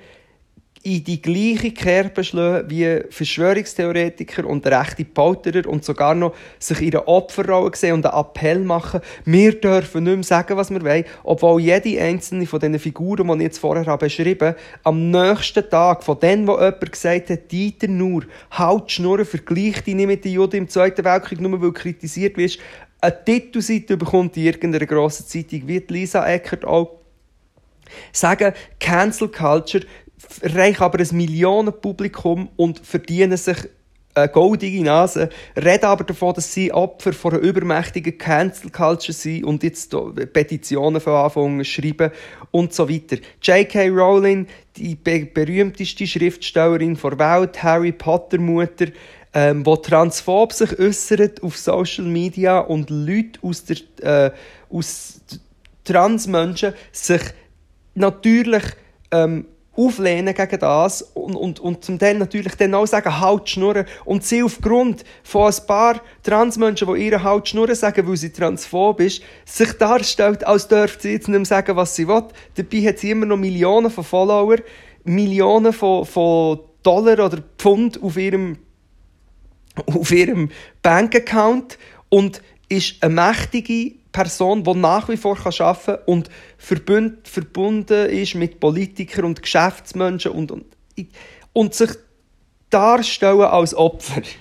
[0.86, 7.08] in die gleiche Kerbe schlagen wie Verschwörungstheoretiker und rechte Polterer und sogar noch sich ihre
[7.08, 11.62] Opferrolle sehen und einen Appell machen, wir dürfen nicht mehr sagen, was wir wollen, obwohl
[11.62, 16.20] jede einzelne von diesen Figuren, die ich jetzt vorher habe beschrieben am nächsten Tag von
[16.20, 20.34] denen, wo jemand gesagt hat, Dieter nur, halt die Schnurren, vergleich dich nicht mit den
[20.34, 22.60] Juden im Zweiten Weltkrieg, nur weil du kritisiert wirst,
[23.00, 27.00] eine Titelseite bekommt in irgendeiner grossen Zeitung, wie Lisa Eckert auch.
[28.12, 29.86] Sagen, Cancel Culture
[30.42, 33.58] erreichen aber ein Millionenpublikum und verdienen sich
[34.16, 39.44] eine goldige Nase, reden aber davon, dass sie Opfer von einer übermächtigen Cancel Culture sind
[39.44, 39.96] und jetzt
[40.34, 42.12] Petitionen von Anfang schreiben
[42.52, 43.18] und so weiter.
[43.42, 43.90] J.K.
[43.90, 48.88] Rowling, die be berühmteste Schriftstellerin der Welt, Harry Potter Mutter,
[49.34, 53.78] ähm, wo transphob sich äußert auf Social Media und Leute aus der
[54.28, 54.32] äh,
[54.70, 55.22] aus
[55.84, 57.22] Transmenschen sich
[57.96, 58.64] natürlich
[59.12, 63.86] ähm, auflehnen gegen das und, und, und zum Teil natürlich dann auch sagen, halt schnurren.
[64.06, 69.00] Und sie aufgrund von ein paar Transmenschen, die ihre halt schnurren sagen, weil sie transphob
[69.00, 72.24] ist, sich darstellt, als dürfte sie jetzt nicht mehr sagen, was sie will.
[72.56, 74.58] Dabei hat sie immer noch Millionen von Follower,
[75.04, 78.58] Millionen von, von Dollar oder Pfund auf ihrem,
[79.88, 80.50] auf ihrem
[80.84, 88.36] Bankaccount und ist eine mächtige Person, die nach wie vor arbeiten kann und verbunden ist
[88.36, 90.66] mit Politikern und Geschäftsmenschen und, und,
[91.52, 91.90] und sich
[92.70, 94.22] darstellen als Opfer.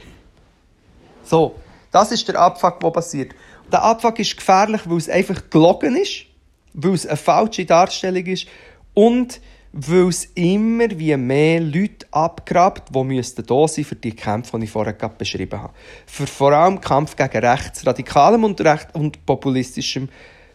[1.25, 1.55] So,
[1.93, 3.33] das ist der Abfuck, der passiert.
[3.71, 6.25] Der Abfuck ist gefährlich, weil es einfach gelogen ist,
[6.75, 8.49] weil es eine falsche Darstellung ist
[8.93, 9.41] und
[9.73, 14.65] weil es immer wie mehr Leute abgrabt, die müssten da sein für die Kämpfe, die
[14.65, 15.73] ich vorher gerade beschrieben habe.
[16.07, 20.11] Für vor allem Kampf gegen rechtsradikalem und, recht und populistischem,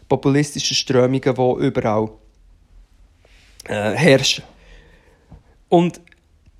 [0.08, 2.10] populistischen Strömungen, die überall
[3.66, 4.44] äh, herrschen.
[5.68, 6.00] Und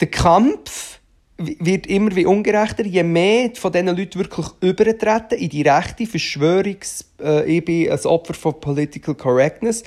[0.01, 0.99] der Kampf
[1.37, 7.05] wird immer wie ungerechter, je mehr von diesen Leuten wirklich übertreten in die rechte Verschwörungs-,
[7.23, 9.85] äh, ich bin ein Opfer von Political Correctness,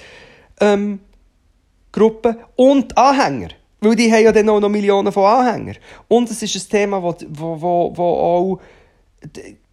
[0.61, 1.01] ähm,
[1.91, 3.49] Gruppe und Anhänger.
[3.79, 5.77] Weil die haben ja dann auch noch Millionen von Anhängern.
[6.07, 8.59] Und es ist ein Thema, wo, wo, wo, auch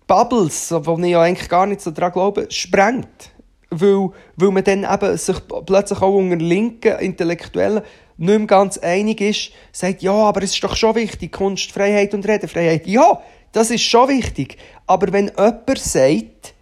[0.07, 3.33] Bubbles, wo ich ja eigentlich gar nicht so daran glaube, sprengt.
[3.71, 7.83] Weil, weil man dann eben sich plötzlich auch unter linken Intellektuellen
[8.17, 12.27] nicht mehr ganz einig ist, sagt, ja, aber es ist doch schon wichtig, Kunstfreiheit und
[12.27, 12.87] Redefreiheit.
[12.87, 13.21] Ja,
[13.53, 14.57] das ist schon wichtig.
[14.87, 16.55] Aber wenn jemand sagt,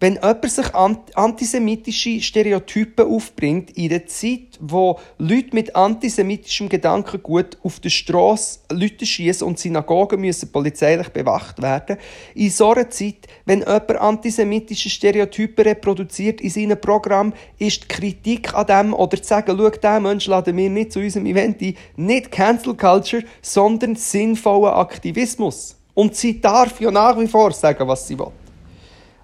[0.00, 7.80] wenn jemand sich antisemitische Stereotypen aufbringt, in einer Zeit, wo Leute mit antisemitischem Gedankengut auf
[7.80, 11.96] der Straße Leute schießen und Synagogen müssen polizeilich bewacht werden,
[12.34, 18.52] in so einer Zeit, wenn jemand antisemitische Stereotypen reproduziert in seinem Programm, ist die Kritik
[18.54, 21.76] an dem oder zu sagen, schau, diesen Mensch laden wir nicht zu unserem Event ein,
[21.96, 25.76] nicht Cancel Culture, sondern sinnvoller Aktivismus.
[25.94, 28.32] Und sie darf ja nach wie vor sagen, was sie will.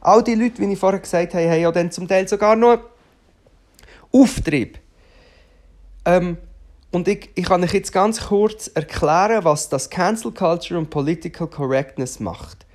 [0.01, 2.79] All die Leute, wie ich vorher gesagt habe, haben ja dann zum Teil sogar noch
[4.13, 4.79] Auftrieb.
[6.05, 6.39] Ähm,
[6.91, 11.47] und ich, ich kann euch jetzt ganz kurz erklären, was das Cancel Culture und Political
[11.47, 12.67] Correctness macht.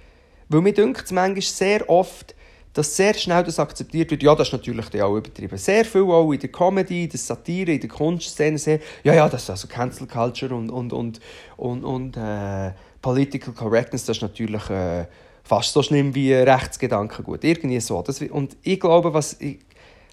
[0.48, 2.36] Weil mir dünkt es manchmal sehr oft,
[2.74, 4.22] dass sehr schnell das akzeptiert wird.
[4.22, 5.58] Ja, das ist natürlich auch übertrieben.
[5.58, 8.58] Sehr viel auch in der Comedy, in der Satire, in der Kunstszene.
[8.58, 11.20] Sehr, ja, ja, das ist also Cancel Culture und, und, und,
[11.58, 14.70] und, und äh, Political Correctness, das ist natürlich...
[14.70, 15.06] Äh,
[15.46, 17.44] fast so schlimm wie Rechtsgedanken gut.
[17.44, 18.02] Irgendwie so.
[18.02, 19.60] Das, und ich glaube, was ich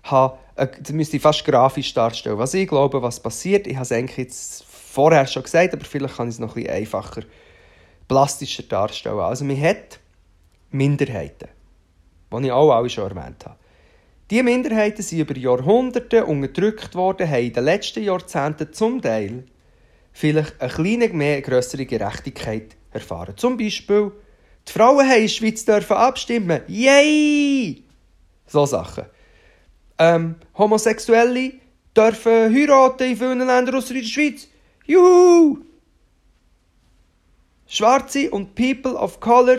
[0.04, 2.38] habe, äh, das müsste ich fast grafisch darstellen.
[2.38, 6.16] Was ich glaube, was passiert, ich habe es eigentlich jetzt vorher schon gesagt, aber vielleicht
[6.16, 7.22] kann ich es noch ein einfacher,
[8.06, 9.20] plastischer darstellen.
[9.20, 9.98] Also man hat
[10.70, 11.48] Minderheiten,
[12.30, 13.56] die ich auch alle schon erwähnt habe.
[14.30, 19.44] Diese Minderheiten sind über Jahrhunderte unterdrückt worden, haben in den letzten Jahrzehnten zum Teil
[20.12, 23.36] vielleicht eine kleine mehr größere Gerechtigkeit erfahren.
[23.36, 24.12] Zum Beispiel
[24.68, 26.62] die Frauen haben in der Schweiz dürfen abstimmen.
[26.68, 27.84] Yay!
[28.46, 29.04] So Sachen.
[29.98, 31.54] Ähm, Homosexuelle
[31.96, 34.48] dürfen heiraten in vielen Ländern außer in der Schweiz.
[34.86, 35.58] Juhu!
[37.66, 39.58] Schwarze und People of Color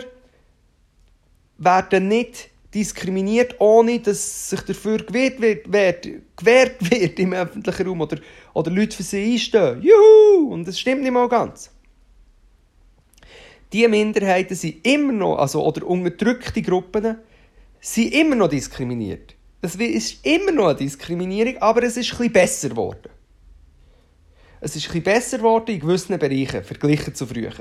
[1.58, 8.00] werden nicht diskriminiert, ohne dass sich dafür gewehrt wird, wird, gewehrt wird im öffentlichen Raum
[8.00, 8.18] oder,
[8.52, 9.82] oder Leute für sie einstehen.
[9.82, 10.52] Juhu!
[10.52, 11.73] Und das stimmt nicht mal ganz
[13.74, 17.18] die Minderheiten sind immer noch, also, oder unterdrückte Gruppen,
[17.80, 19.34] sind immer noch diskriminiert.
[19.60, 23.10] Es ist immer noch eine Diskriminierung, aber es ist etwas besser geworden.
[24.60, 27.52] Es ist etwas besser geworden in gewissen Bereichen, verglichen zu früher.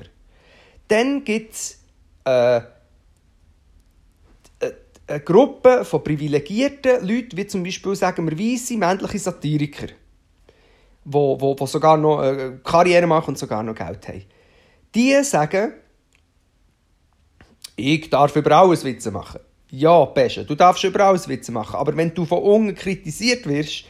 [0.87, 1.79] Dann gibt es
[2.25, 2.61] äh,
[5.07, 11.65] eine Gruppe von privilegierten Leuten, wie zum Beispiel, sagen wir, weisse männliche Satiriker, die wo
[11.65, 14.25] sogar noch äh, Karriere machen und sogar noch Geld haben.
[14.93, 15.73] Die sagen,
[17.75, 19.39] ich darf über alles Witze machen.
[19.71, 21.75] Ja, Pesche, du darfst über alles Witze machen.
[21.75, 23.85] Aber wenn du von unten kritisiert wirst,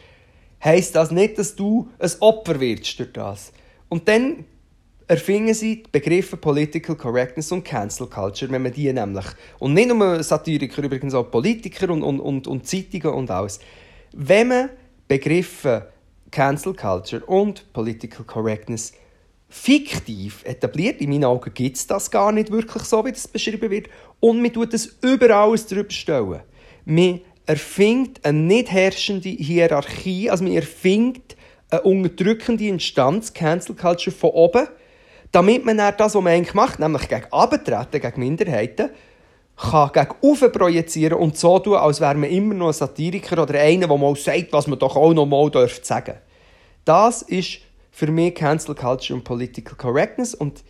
[0.63, 3.51] heisst das nicht, dass du ein Opfer wirst durch das.
[3.89, 4.45] Und dann
[5.07, 9.25] erfingen sie die Begriffe Political Correctness und Cancel Culture, wenn man die nämlich,
[9.59, 13.59] und nicht nur Satiriker, übrigens auch Politiker und, und, und, und Zeitungen und alles,
[14.13, 14.69] wenn man
[15.07, 15.91] Begriffe
[16.31, 18.93] Cancel Culture und Political Correctness
[19.53, 20.99] fiktiv etabliert.
[20.99, 23.87] In meinen Augen gibt es das gar nicht wirklich so, wie das beschrieben wird.
[24.19, 26.41] Und man tut es überall drüber stellen.
[26.85, 31.37] Man erfindet eine nicht herrschende Hierarchie, also man erfindet
[31.69, 34.67] eine unterdrückende Instanz, Cancel Culture von oben,
[35.31, 38.89] damit man dann das, was man eigentlich macht, nämlich gegen Abtreten, gegen Minderheiten,
[39.55, 43.59] kann gegen oben projizieren und so tun, als wäre man immer noch ein Satiriker oder
[43.59, 45.51] einer, der mal sagt, was man doch auch noch mal
[45.83, 46.17] sagen darf.
[46.85, 47.59] Das ist
[47.93, 50.63] für mich Cancel Culture und Political Correctness und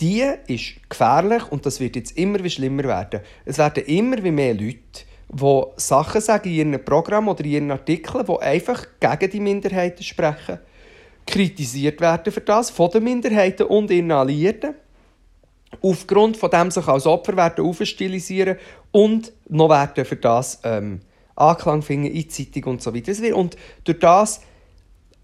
[0.00, 3.20] die ist gefährlich und das wird jetzt immer wie schlimmer werden.
[3.44, 7.70] Es werden immer wie mehr Leute, die Sachen sagen in ihren Programmen oder in ihren
[7.70, 10.58] Artikeln, die einfach gegen die Minderheiten sprechen,
[11.26, 14.74] kritisiert werden für das von den Minderheiten und ihren Alliierten.
[15.82, 18.56] Aufgrund von dem sich als Opfer werden aufstilisieren
[18.90, 21.00] und noch werden für das ähm,
[21.36, 23.36] Anklang finden in Zeitung und so weiter.
[23.36, 24.40] Und durch das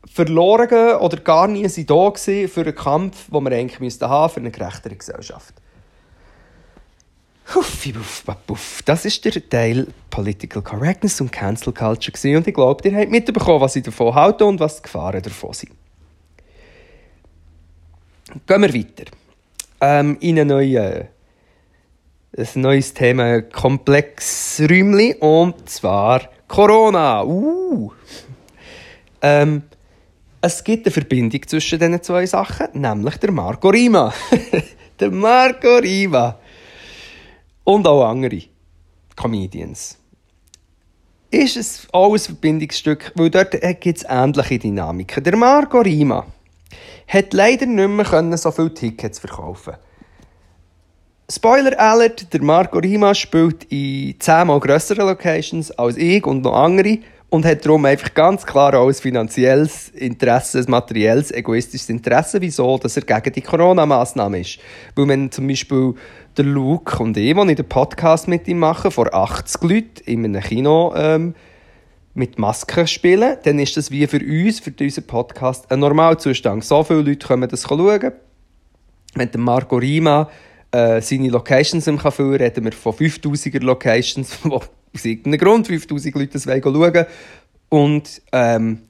[0.06, 4.32] verloren gehen oder gar nie sind da für einen Kampf, den wir eigentlich müssten haben
[4.32, 5.54] für eine gerechtere Gesellschaft.
[7.54, 8.82] Huffi, buff, buff.
[8.84, 12.36] Das ist der Teil Political Correctness und Cancel Culture gewesen.
[12.36, 15.52] und ich glaube, ihr habt mitbekommen, was ich davon halte und was die Gefahren davon
[15.52, 15.72] sind.
[18.46, 19.10] Gehen wir weiter.
[19.80, 21.08] Ähm, in eine neue,
[22.36, 27.22] ein neues Thema, Komplex Räumli, und zwar Corona.
[27.24, 27.92] Uh.
[29.20, 29.62] Ähm,
[30.44, 34.12] es gibt eine Verbindung zwischen diesen zwei Sachen, nämlich der Marco Rima.
[35.00, 36.38] der Marco Rima.
[37.64, 38.42] Und auch andere
[39.16, 39.96] Comedians.
[41.30, 45.24] Ist es auch ein Verbindungsstück, weil dort gibt es ähnliche Dynamiken.
[45.24, 46.26] Der Marco Rima
[47.08, 49.74] hat leider nicht mehr so viele Tickets verkaufen
[51.30, 56.98] Spoiler Alert, der Marco Rima spielt in zehnmal grösseren Locations als ich und noch andere
[57.34, 62.78] und hat darum einfach ganz klar auch ein finanzielles Interesse, ein materielles, egoistisches Interesse, wieso
[62.78, 64.60] dass er gegen die Corona-Massnahmen ist.
[64.94, 65.94] Weil wenn zum Beispiel
[66.36, 70.24] der Luke und ich, die ich den Podcast mit ihm machen, vor 80 Leuten in
[70.24, 71.34] einem Kino ähm,
[72.14, 76.64] mit Masken spielen, dann ist das wie für uns, für unseren Podcast, ein Normalzustand.
[76.64, 78.12] So viele Leute können das schauen.
[79.16, 80.30] Wenn der Marco Rima
[80.70, 84.60] äh, seine Locations im füllen reden wir von 5000er Locations, wo
[84.94, 87.06] aus irgendeinem Grund 5000 Leute das schauen
[87.68, 88.82] und ähm,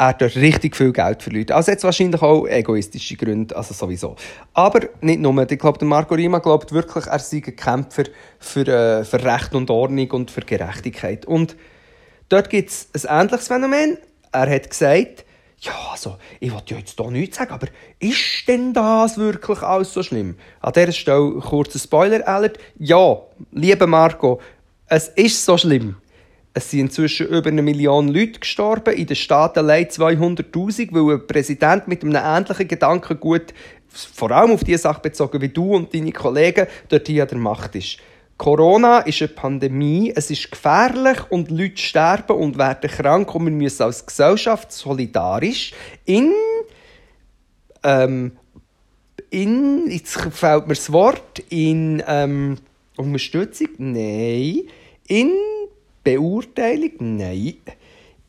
[0.00, 1.52] er dort richtig viel Geld verliert.
[1.52, 4.16] Also jetzt wahrscheinlich auch egoistische Gründe, also sowieso.
[4.54, 5.50] Aber nicht nur.
[5.50, 8.04] Ich glaube, Marco Rima glaubt wirklich, er sei ein Kämpfer
[8.38, 11.26] für, äh, für Recht und Ordnung und für Gerechtigkeit.
[11.26, 11.54] Und
[12.30, 13.98] dort gibt es ein ähnliches Phänomen.
[14.32, 15.26] Er hat gesagt,
[15.58, 17.66] ja, also, ich wollte ja jetzt hier nichts sagen, aber
[17.98, 20.36] ist denn das wirklich alles so schlimm?
[20.60, 22.58] An dieser Stelle kurzer Spoiler-Alert.
[22.78, 23.18] Ja,
[23.52, 24.40] lieber Marco,
[24.90, 25.96] es ist so schlimm.
[26.52, 31.26] Es sind inzwischen über eine Million Leute gestorben, in den Staaten allein 200'000, weil ein
[31.28, 33.54] Präsident mit einem ähnlichen Gedankengut,
[33.88, 37.38] vor allem auf diese Sache bezogen wie du und deine Kollegen, dort hier an der
[37.38, 37.98] Macht ist.
[38.36, 43.52] Corona ist eine Pandemie, es ist gefährlich und Leute sterben und werden krank und wir
[43.52, 45.72] müssen als Gesellschaft solidarisch
[46.04, 46.32] in,
[47.84, 48.32] ähm,
[49.28, 52.56] in, jetzt fällt mir das Wort, in ähm,
[52.96, 54.62] Unterstützung, nein,
[55.10, 55.32] in
[56.04, 56.92] Beurteilung?
[57.16, 57.56] Nein.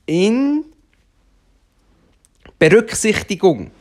[0.06, 0.66] In
[2.58, 3.72] Berücksichtigung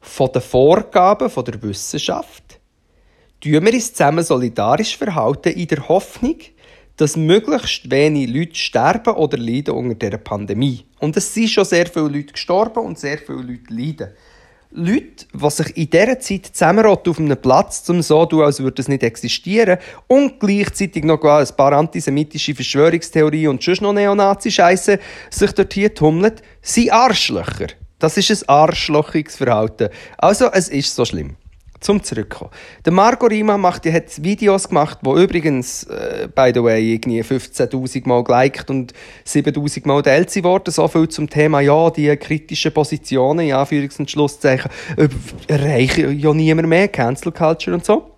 [0.00, 2.60] von den Vorgaben von der Wissenschaft
[3.40, 6.36] tun wir uns zusammen solidarisch verhalten in der Hoffnung,
[6.96, 10.84] dass möglichst wenig Leute sterben oder leiden unter dieser Pandemie.
[10.98, 14.10] Und es sind schon sehr viele Leute gestorben und sehr viele Leute leiden.
[14.78, 18.82] Leute, die sich in dieser Zeit zusammenrotten auf einem Platz, um so tun, als würde
[18.82, 24.98] es nicht existieren, und gleichzeitig noch ein paar antisemitische Verschwörungstheorien und sonst noch Neonazi-Scheiße
[25.30, 27.68] sich dort hier tummeln, sind Arschlöcher.
[27.98, 29.88] Das ist ein arschlochiges Verhalten.
[30.18, 31.36] Also, es ist so schlimm.
[31.80, 32.50] Zum Zurückkommen.
[32.84, 37.22] Der Marco Rima macht, die hat Videos gemacht, wo übrigens, äh, by the way, irgendwie
[37.22, 38.94] 15.000 Mal geliked und
[39.26, 40.70] 7.000 Mal teilt sie worden.
[40.70, 45.08] So viel zum Thema, ja, die kritischen Positionen, ja, Anführungs- und Schlusszeichen, äh,
[45.48, 48.10] erreichen ja niemand mehr, Cancel Culture und so.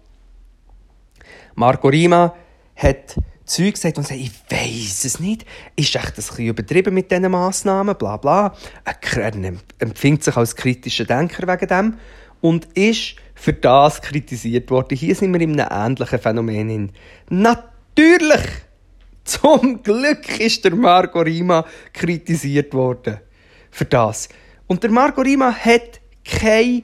[1.55, 2.35] Marco Rima
[2.77, 5.45] hat Zeug gesagt und sagt, ich weiß es nicht.
[5.75, 8.55] Ist echt ein bisschen übertrieben mit diesen Massnahmen, bla bla.
[8.85, 9.43] Er
[9.79, 11.95] empfindet sich als kritischer Denker wegen dem
[12.41, 14.97] und ist für das kritisiert worden.
[14.97, 16.93] Hier sind wir in einem ähnlichen Phänomen.
[17.31, 18.45] Natürlich!
[19.25, 23.19] Zum Glück ist der Marco Rima kritisiert worden.
[23.71, 24.29] Für das.
[24.67, 26.83] Und der Marco Rima hat keine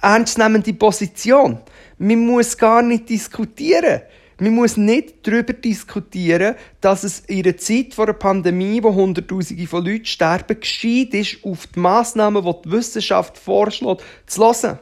[0.00, 1.58] ernstnehmende Position.
[1.98, 4.00] Man muss gar nicht diskutieren.
[4.38, 9.66] Man muss nicht darüber diskutieren, dass es in einer Zeit vor einer Pandemie, wo Hunderttausende
[9.66, 14.78] von Leuten sterben, gescheit ist, auf die Massnahmen, die die Wissenschaft vorschlägt, zu hören.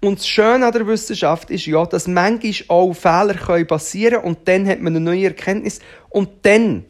[0.00, 4.48] Und das Schöne an der Wissenschaft ist ja, dass manchmal auch Fehler passieren können und
[4.48, 5.78] dann hat man eine neue Erkenntnis
[6.08, 6.84] und dann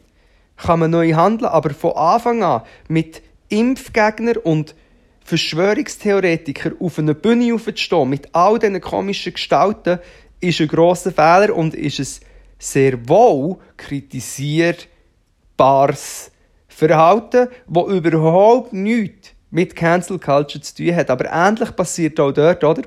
[0.57, 1.51] kann man neu handeln.
[1.51, 4.75] Aber von Anfang an mit Impfgegnern und
[5.23, 9.99] Verschwörungstheoretikern auf einer Bühne aufzustehen, mit all diesen komischen Gestalten,
[10.39, 12.21] ist ein grosser Fehler und ist es
[12.57, 16.31] sehr wohl kritisierbares
[16.67, 21.09] Verhalten, das überhaupt nichts mit Cancel Culture zu tun hat.
[21.09, 22.83] Aber ähnlich passiert auch dort, oder?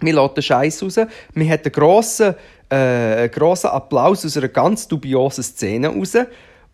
[0.00, 0.96] Wir lassen den Scheiß raus.
[0.96, 2.34] Wir haben einen grossen,
[2.68, 6.16] äh, einen grossen Applaus aus einer ganz dubiosen Szene raus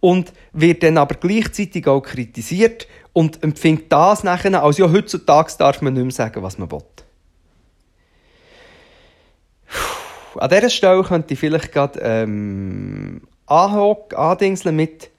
[0.01, 5.83] und wird dann aber gleichzeitig auch kritisiert und empfindet das nachher als ja, heutzutage darf
[5.83, 6.83] man nicht mehr sagen, was man will.
[10.37, 15.11] An dieser Stelle könnte ich vielleicht gerade ähm, andingseln mit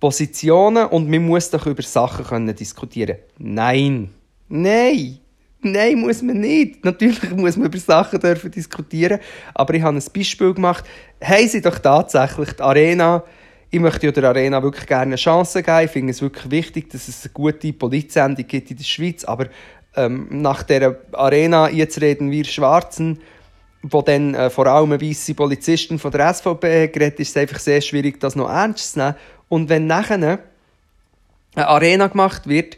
[0.00, 4.10] Positionen und man muss doch über Sachen können diskutieren Nein.
[4.48, 5.18] Nein.
[5.62, 6.84] Nein, muss man nicht.
[6.84, 9.18] Natürlich muss man über Sachen dürfen diskutieren,
[9.54, 10.84] aber ich habe ein Beispiel gemacht.
[11.22, 13.24] Haben sie doch tatsächlich die Arena
[13.70, 15.84] ich möchte der Arena wirklich gerne eine Chance geben.
[15.84, 19.24] Ich finde es wirklich wichtig, dass es eine gute Polizsendung gibt in der Schweiz.
[19.24, 19.48] Aber
[19.96, 23.20] ähm, nach der Arena, jetzt reden wir Schwarzen,
[23.90, 27.80] wo dann äh, vor allem weiße Polizisten von der SVP geredet, ist es einfach sehr
[27.80, 29.14] schwierig, das noch ernst zu nehmen.
[29.48, 30.38] Und wenn nachher eine
[31.56, 32.76] Arena gemacht wird,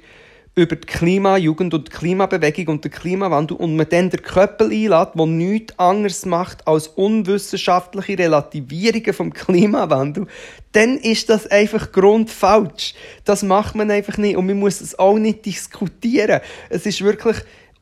[0.58, 5.10] über die Klimajugend und die Klimabewegung und den Klimawandel und man dann den Köppel einlädt,
[5.14, 10.26] der nichts anderes macht als unwissenschaftliche Relativierungen vom Klimawandel,
[10.72, 12.94] dann ist das einfach grundfalsch.
[13.24, 16.40] Das macht man einfach nicht und man muss es auch nicht diskutieren.
[16.70, 17.36] Es ist wirklich,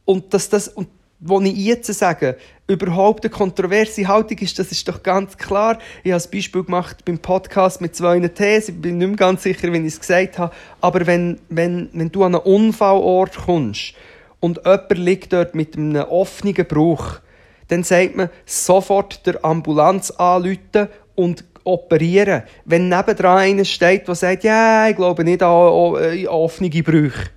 [0.05, 0.89] und dass das, und
[1.21, 2.37] was ich jetzt sage,
[2.67, 5.79] überhaupt eine kontroverse Haltung ist, das ist doch ganz klar.
[6.05, 9.43] Ich habe ein Beispiel gemacht beim Podcast mit zwei Thesen, ich bin nicht mehr ganz
[9.43, 13.95] sicher, wie ich es gesagt habe, aber wenn, wenn, wenn du an einen Unfallort kommst
[14.41, 17.21] und jemand liegt dort mit einem offenen Bruch,
[17.69, 22.43] dann sagt man sofort der Ambulanz anrufen und operieren.
[22.65, 27.31] Wenn nebendran einer steht, der sagt, ja, ich glaube nicht an, an, an offene Brüche.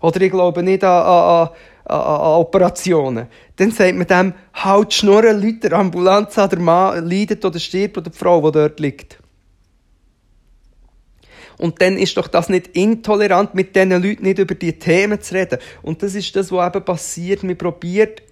[0.00, 1.48] Oder ich glaube nicht an, an, an
[1.88, 3.28] Operationen.
[3.56, 7.98] Dann sagt man dem, halt Schnurren, Leute, der Ambulanz an, der Mann leidet oder stirbt
[7.98, 9.18] oder die Frau, die dort liegt.
[11.58, 15.34] Und dann ist doch das nicht intolerant, mit diesen Leuten nicht über die Themen zu
[15.34, 15.58] reden.
[15.82, 17.42] Und das ist das, was eben passiert.
[17.42, 18.22] Man probiert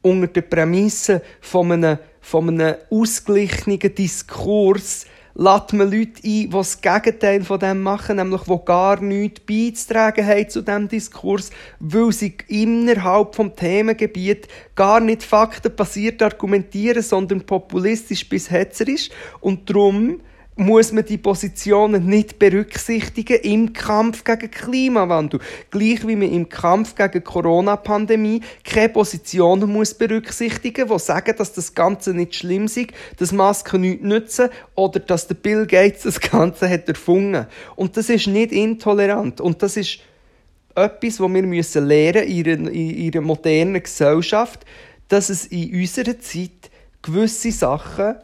[0.00, 6.80] unter der Prämisse von einem, von einem ausgeglichenen Diskurs lädt man Leute ein, die das
[6.80, 12.36] Gegenteil von dem machen, nämlich die gar nichts beizutragen haben zu diesem Diskurs, weil sie
[12.48, 19.10] innerhalb vom Themengebiet gar nicht faktenbasiert argumentieren, sondern populistisch bis hetzerisch.
[19.40, 20.20] Und darum
[20.56, 25.40] muss man die Positionen nicht berücksichtigen im Kampf gegen Klimawandel.
[25.70, 31.74] Gleich wie man im Kampf gegen Corona-Pandemie keine Positionen muss berücksichtigen, die sagen, dass das
[31.74, 32.78] Ganze nicht schlimm ist,
[33.16, 37.46] dass Masken nichts nützen oder dass der Bill Gates das Ganze hat erfunden.
[37.74, 39.40] Und das ist nicht intolerant.
[39.40, 40.00] Und das ist
[40.74, 44.66] etwas, was wir müssen lernen in ihrer modernen Gesellschaft,
[45.08, 46.70] dass es in unserer Zeit
[47.02, 48.16] gewisse Sachen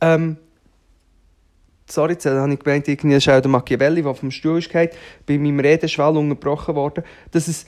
[0.00, 0.36] ähm,
[1.86, 4.90] sorry, jetzt habe ich gemeint, irgendwie ist auch der Machiavelli, der vom Stuhl ist gefallen,
[5.26, 7.66] bei meinem Redenschwall unterbrochen worden, dass es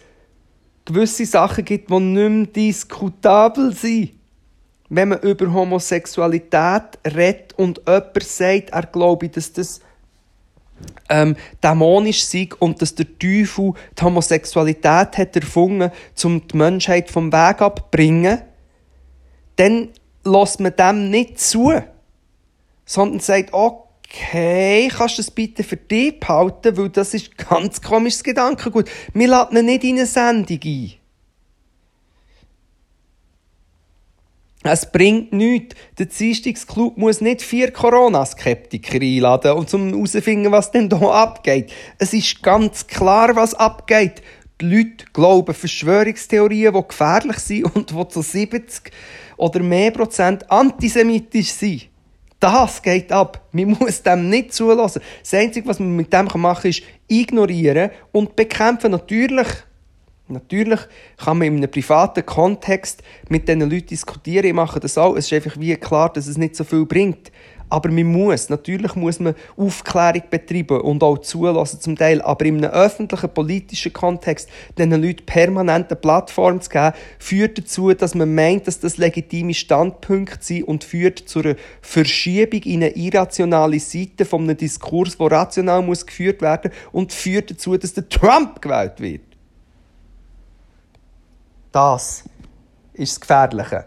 [0.85, 4.13] gewisse Sachen gibt, die nicht mehr diskutabel sind.
[4.91, 9.81] Wenn man über Homosexualität redet und jemand sagt, er glaube, dass das
[11.09, 15.91] ähm, dämonisch sei und dass der Teufel die Homosexualität hat erfunden,
[16.23, 18.43] um die Menschheit vom Weg abzubringen,
[19.57, 19.89] dann
[20.25, 21.73] lässt man dem nicht zu,
[22.85, 23.84] sondern sagt, okay,
[24.15, 28.89] okay, kannst du das bitte für dich behalten, weil das ist ein ganz komisches Gedankengut.
[29.13, 30.93] Wir laden ihn nicht in eine Sendung ein.
[34.67, 35.77] Es bringt nichts.
[35.99, 41.71] Der Dienstagsclub muss nicht vier Corona-Skeptiker einladen, um herauszufinden, was denn hier abgeht.
[41.99, 44.23] Es ist ganz klar, was abgeht.
[44.61, 48.91] Die Leute glauben Verschwörungstheorien, die gefährlich sind und die zu 70
[49.37, 51.89] oder mehr Prozent antisemitisch sind.
[52.45, 53.41] Das geht ab.
[53.53, 55.01] Man muss dem nicht zulassen.
[55.23, 58.91] Das Einzige, was man mit dem machen kann, ist ignorieren und bekämpfen.
[58.91, 59.47] Natürlich,
[60.29, 60.81] natürlich
[61.17, 64.45] kann man in einem privaten Kontext mit diesen Leuten diskutieren.
[64.45, 65.17] Ich mache das auch.
[65.17, 67.33] Es ist einfach wie klar, dass es nicht so viel bringt.
[67.75, 72.23] Aber man muss, natürlich muss man Aufklärung betreiben und auch zulassen zum Teil.
[72.23, 74.49] Aber in einem öffentlichen politischen Kontext
[74.79, 79.55] diesen Leuten permanent eine Plattform zu geben, führt dazu, dass man meint, dass das legitime
[79.55, 85.33] Standpunkte sind und führt zu einer Verschiebung in eine irrationale Seite von einem Diskurs, der
[85.33, 89.23] rational muss geführt werden und führt dazu, dass der Trump gewählt wird.
[91.73, 92.23] Das
[92.93, 93.87] ist das Gefährliche.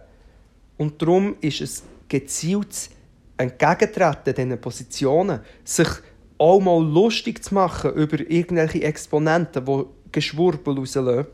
[0.75, 2.89] Und darum ist es gezieltes
[3.37, 5.89] entgegentreten diesen Positionen, sich
[6.37, 11.27] auch mal lustig zu machen über irgendwelche Exponenten, die Geschwurbel rauslösen.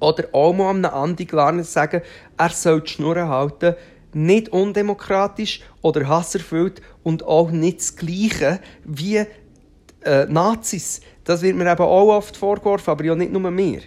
[0.00, 2.02] Oder auch mal einem Andi Glarner sagen,
[2.36, 3.74] er soll die Schnur halten,
[4.12, 9.24] nicht undemokratisch oder hasserfüllt und auch nicht das Gleiche wie
[10.04, 11.00] äh, Nazis.
[11.24, 13.80] Das wird mir eben auch oft vorgeworfen, aber ja nicht nur mir.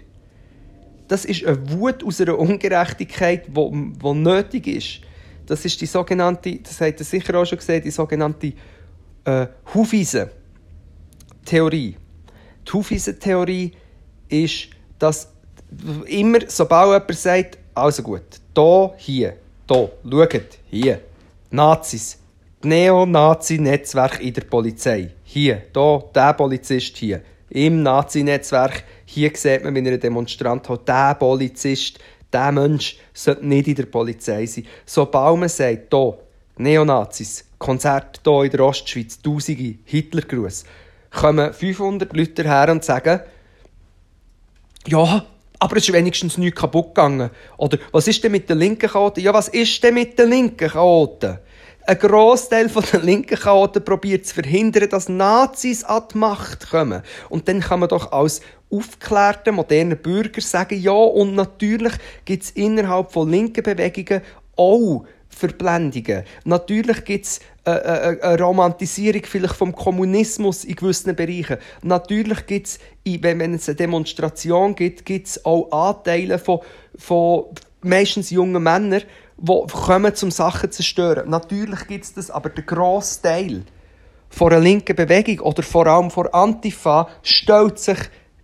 [1.07, 5.01] Das ist eine Wut aus einer Ungerechtigkeit, die nötig ist.
[5.45, 8.53] Das ist die sogenannte, das habt ihr sicher auch schon gesehen, die sogenannte
[9.25, 11.97] äh, Hufeisen-Theorie.
[12.67, 13.71] Die Hufeisen-Theorie
[14.29, 14.67] ist,
[14.99, 15.29] dass
[16.07, 18.21] immer, sobald jemand sagt, also gut,
[18.53, 19.37] da, hier,
[19.67, 20.99] da, schaut, hier,
[21.49, 22.19] Nazis,
[22.63, 29.87] Neonazi-Netzwerk in der Polizei, hier, da, der Polizist hier, im Nazi-Netzwerk, hier sieht man, wenn
[29.87, 31.99] ein Demonstrant hat, der Polizist,
[32.33, 34.65] der Mensch sollte nicht in der Polizei sein.
[34.85, 36.17] Sobald man sagt, hier,
[36.57, 40.63] Neonazis, Konzert hier in der Ostschweiz, Tausende, Hitlergruß,
[41.11, 43.21] kommen 500 Leute her und sagen,
[44.87, 45.25] ja,
[45.59, 47.29] aber es ist wenigstens nichts kaputt gegangen.
[47.57, 49.23] Oder was ist denn mit den linken Chaoten?
[49.23, 51.37] Ja, was ist denn mit den linken Chaoten?
[51.85, 57.03] Ein Großteil der linken Chaoten probiert zu verhindern, dass Nazis an die Macht kommen.
[57.29, 58.41] Und dann kann man doch als
[58.71, 61.93] aufgeklärter, moderner Bürger sagen, ja, und natürlich
[62.25, 64.21] gibt es innerhalb von linken Bewegungen
[64.55, 66.23] auch Verblendungen.
[66.43, 71.57] Natürlich gibt es eine, eine, eine, Romantisierung vielleicht vom Kommunismus in gewissen Bereichen.
[71.81, 76.59] Natürlich gibt es, wenn es eine Demonstration gibt, gibt es auch Anteile von,
[76.95, 77.45] von
[77.81, 79.03] meistens jungen Männern,
[79.37, 81.29] die kommen, um Sachen zu zerstören.
[81.29, 83.63] Natürlich gibt es das, aber der grosse Teil
[84.29, 87.97] von einer linken Bewegung oder vor allem von Antifa stellt sich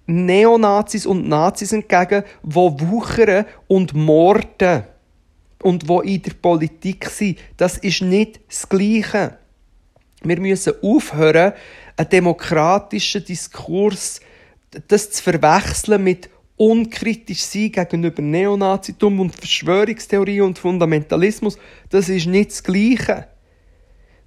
[0.08, 4.84] Neonazis und Nazis entgegen, die wuchern und morden
[5.62, 7.39] und wo in der Politik sind.
[7.58, 9.38] Das ist nicht das Gleiche.
[10.24, 11.53] Wir müssen aufhören,
[11.97, 14.22] einen demokratischen Diskurs
[14.88, 21.58] das zu verwechseln mit unkritisch sein gegenüber Neonazitum und Verschwörungstheorie und Fundamentalismus.
[21.89, 23.28] Das ist nicht das Gleiche.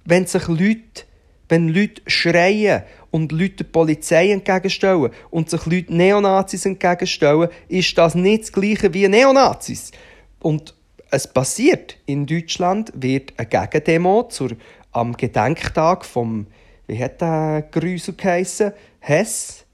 [0.05, 1.03] Wenn sich Leute,
[1.49, 8.15] wenn Leute schreien und Leute der Polizei entgegenstellen und sich Leute Neonazis entgegenstellen, ist das
[8.15, 9.91] nicht das Gleiche wie Neonazis.
[10.39, 10.73] Und
[11.11, 11.97] es passiert.
[12.05, 14.51] In Deutschland wird eine Gegendemo zur,
[14.91, 16.47] am Gedenktag vom,
[16.87, 18.71] wie hat der Grüsel geheissen?
[18.99, 19.65] Hess?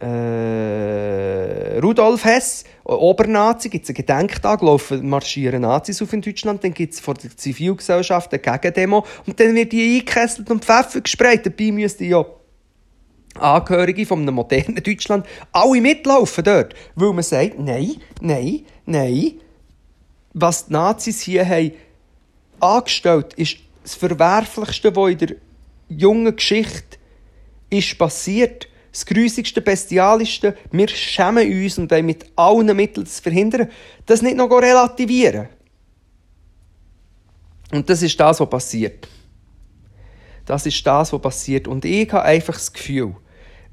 [0.00, 6.74] Äh, Rudolf Hess, Obernazi, gibt es einen Gedenktag, laufen, marschieren Nazis auf in Deutschland, dann
[6.74, 11.46] gibt es vor der Zivilgesellschaft eine Gegendemo und dann wird die eingekesselt und Pfeffer gesprayt.
[11.46, 12.24] Dabei müssten ja
[13.36, 19.32] Angehörige von einem modernen Deutschland alle mitlaufen dort, weil man sagt, nein, nein, nein,
[20.32, 21.72] was die Nazis hier haben
[22.60, 25.36] angestellt ist das Verwerflichste, was in der
[25.88, 26.98] jungen Geschichte
[27.70, 28.68] ist passiert.
[28.94, 30.56] Das grüßigste, bestialischste.
[30.70, 33.68] Wir schämen uns und wollen mit allen Mitteln das verhindern.
[34.06, 35.48] Das nicht noch relativieren.
[37.72, 39.08] Und das ist das, was passiert.
[40.46, 41.66] Das ist das, was passiert.
[41.66, 43.16] Und ich habe einfach das Gefühl,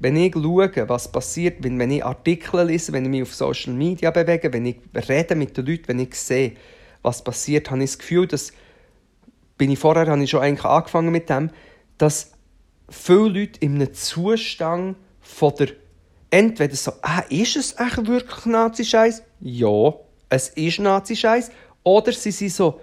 [0.00, 3.74] wenn ich schaue, was passiert, wenn, wenn ich Artikel lese, wenn ich mich auf Social
[3.74, 6.54] Media bewege, wenn ich rede mit den Leuten, wenn ich sehe,
[7.02, 8.52] was passiert, habe ich das Gefühl, dass,
[9.56, 11.50] bin ich vorher, habe ich schon eigentlich angefangen mit dem,
[11.96, 12.32] dass
[12.90, 14.96] viele Leute in einem Zustand
[15.32, 15.68] von der,
[16.30, 19.22] entweder so, ah, ist es echt wirklich Nazi-Scheiß?
[19.40, 19.94] Ja,
[20.28, 21.50] es ist Nazi-Scheiß.
[21.82, 22.80] Oder sie sind so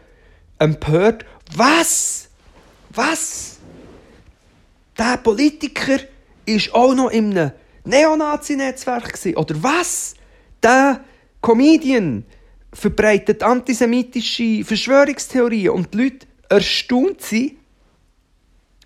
[0.57, 1.25] empört,
[1.55, 2.29] was?
[2.89, 3.57] Was?
[4.97, 5.99] Der Politiker
[6.45, 7.51] ist auch noch in einem
[7.85, 10.15] Neonazi-Netzwerk Oder was?
[10.61, 11.01] Der
[11.41, 12.25] Comedian
[12.73, 17.53] verbreitet antisemitische Verschwörungstheorien und die Leute erstaunt sind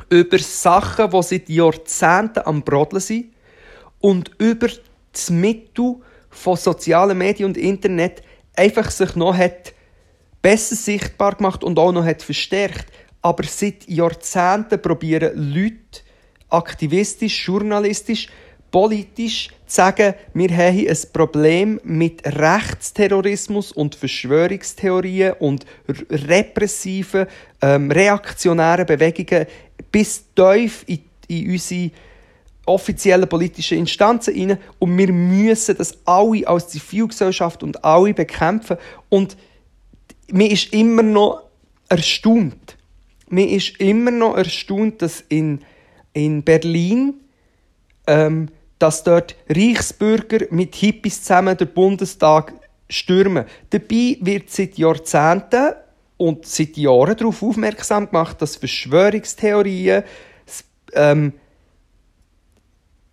[0.09, 3.32] über Sachen, die seit Jahrzehnten am Brodeln sind
[4.03, 4.67] und über
[5.13, 5.95] das Mittel
[6.29, 8.21] von sozialen Medien und Internet
[8.53, 9.73] einfach sich noch hat
[10.41, 12.87] besser sichtbar gemacht und auch noch hat verstärkt.
[13.21, 16.01] Aber seit Jahrzehnten probieren Leute,
[16.49, 18.27] aktivistisch, journalistisch,
[18.71, 25.65] politisch zu sagen, wir haben ein Problem mit Rechtsterrorismus und Verschwörungstheorien und
[26.09, 27.27] repressiven,
[27.61, 29.45] ähm, reaktionären Bewegungen
[29.93, 31.91] bis tief in, in unsere
[32.65, 38.77] offiziellen politischen Instanzen hinein und wir müssen das alle als Zivilgesellschaft und alle bekämpfen
[39.09, 39.37] und
[40.31, 41.43] mir ist immer noch
[41.89, 42.77] erstaunt,
[43.29, 45.59] mir ist immer noch erstaunt, dass in
[46.13, 47.15] in Berlin,
[48.07, 48.49] ähm,
[48.79, 52.53] dass dort Reichsbürger mit Hippies zusammen den Bundestag
[52.89, 53.45] stürmen.
[53.71, 55.73] Dabei wird seit Jahrzehnten
[56.17, 60.03] und seit Jahren darauf aufmerksam gemacht, dass Verschwörungstheorien
[60.93, 61.33] ähm,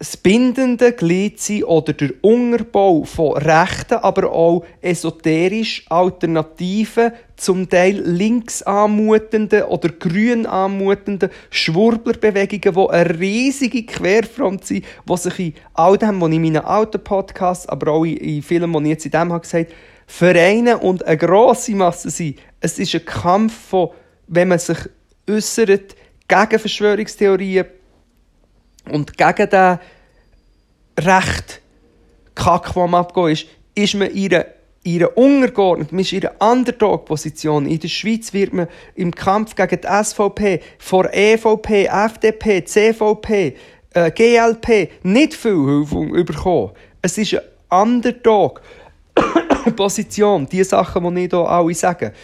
[0.01, 8.01] das bindende Glied sein oder der Unterbau von rechten, aber auch esoterisch alternativen, zum Teil
[8.01, 15.99] links anmutenden oder grün anmutenden Schwurblerbewegungen, die eine riesige Querfront sind, die sich in all
[15.99, 19.11] dem, was ich in meinen alten Podcasts, aber auch in Filmen, die ich jetzt in
[19.11, 19.71] dem habe gesagt
[20.07, 22.39] vereinen und eine grosse Masse sind.
[22.61, 23.91] Es ist ein Kampf von,
[24.29, 24.79] wenn man sich
[25.29, 25.95] äußert
[26.27, 27.67] gegen Verschwörungstheorien,
[28.91, 29.79] und gegen den
[30.99, 31.61] recht
[32.35, 34.47] Kack, die am Abgehen ist, ist man ihre
[34.83, 37.67] ihre untergeordnet, man ist einer Underdog-Position.
[37.67, 43.57] In der Schweiz wird man im Kampf gegen die SVP vor EVP, FDP, CVP,
[43.93, 46.71] äh, GLP nicht viel Hilfe bekommen.
[47.03, 50.49] Es ist eine Underdog-Position.
[50.49, 52.15] Die Sachen, die ich hier alle sage.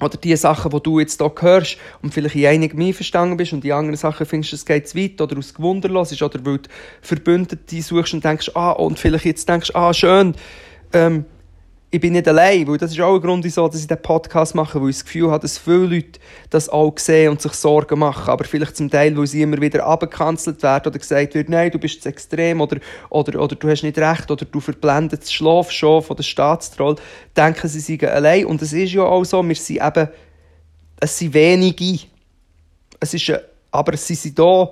[0.00, 2.94] Oder die Sachen, die du jetzt hier hörst und vielleicht in einigen mehr
[3.36, 6.44] bist und die anderen Sachen findest, es geht zu weit oder aus Gewunderlos ist oder
[6.44, 6.68] weil du
[7.02, 10.34] Verbündete suchst und denkst, ah, und vielleicht jetzt denkst, ah, schön,
[10.92, 11.26] ähm,
[11.94, 14.80] ich bin nicht allein, weil das ist auch ein Grund, wieso ich diesen Podcast mache,
[14.80, 18.30] weil ich das Gefühl habe, dass viele Leute das auch sehen und sich Sorgen machen,
[18.30, 21.78] aber vielleicht zum Teil, weil sie immer wieder abgekanzelt werden oder gesagt wird, nein, du
[21.78, 22.78] bist zu extrem oder,
[23.10, 26.96] oder, oder du hast nicht recht oder du verblendet das Schlaf schon von der Staatstroll,
[27.36, 28.46] denken sie seien allein.
[28.46, 30.08] Und es ist ja auch so, wir sind eben,
[30.98, 32.06] es sind wenige,
[33.00, 33.30] es ist,
[33.70, 34.70] aber sie sind da,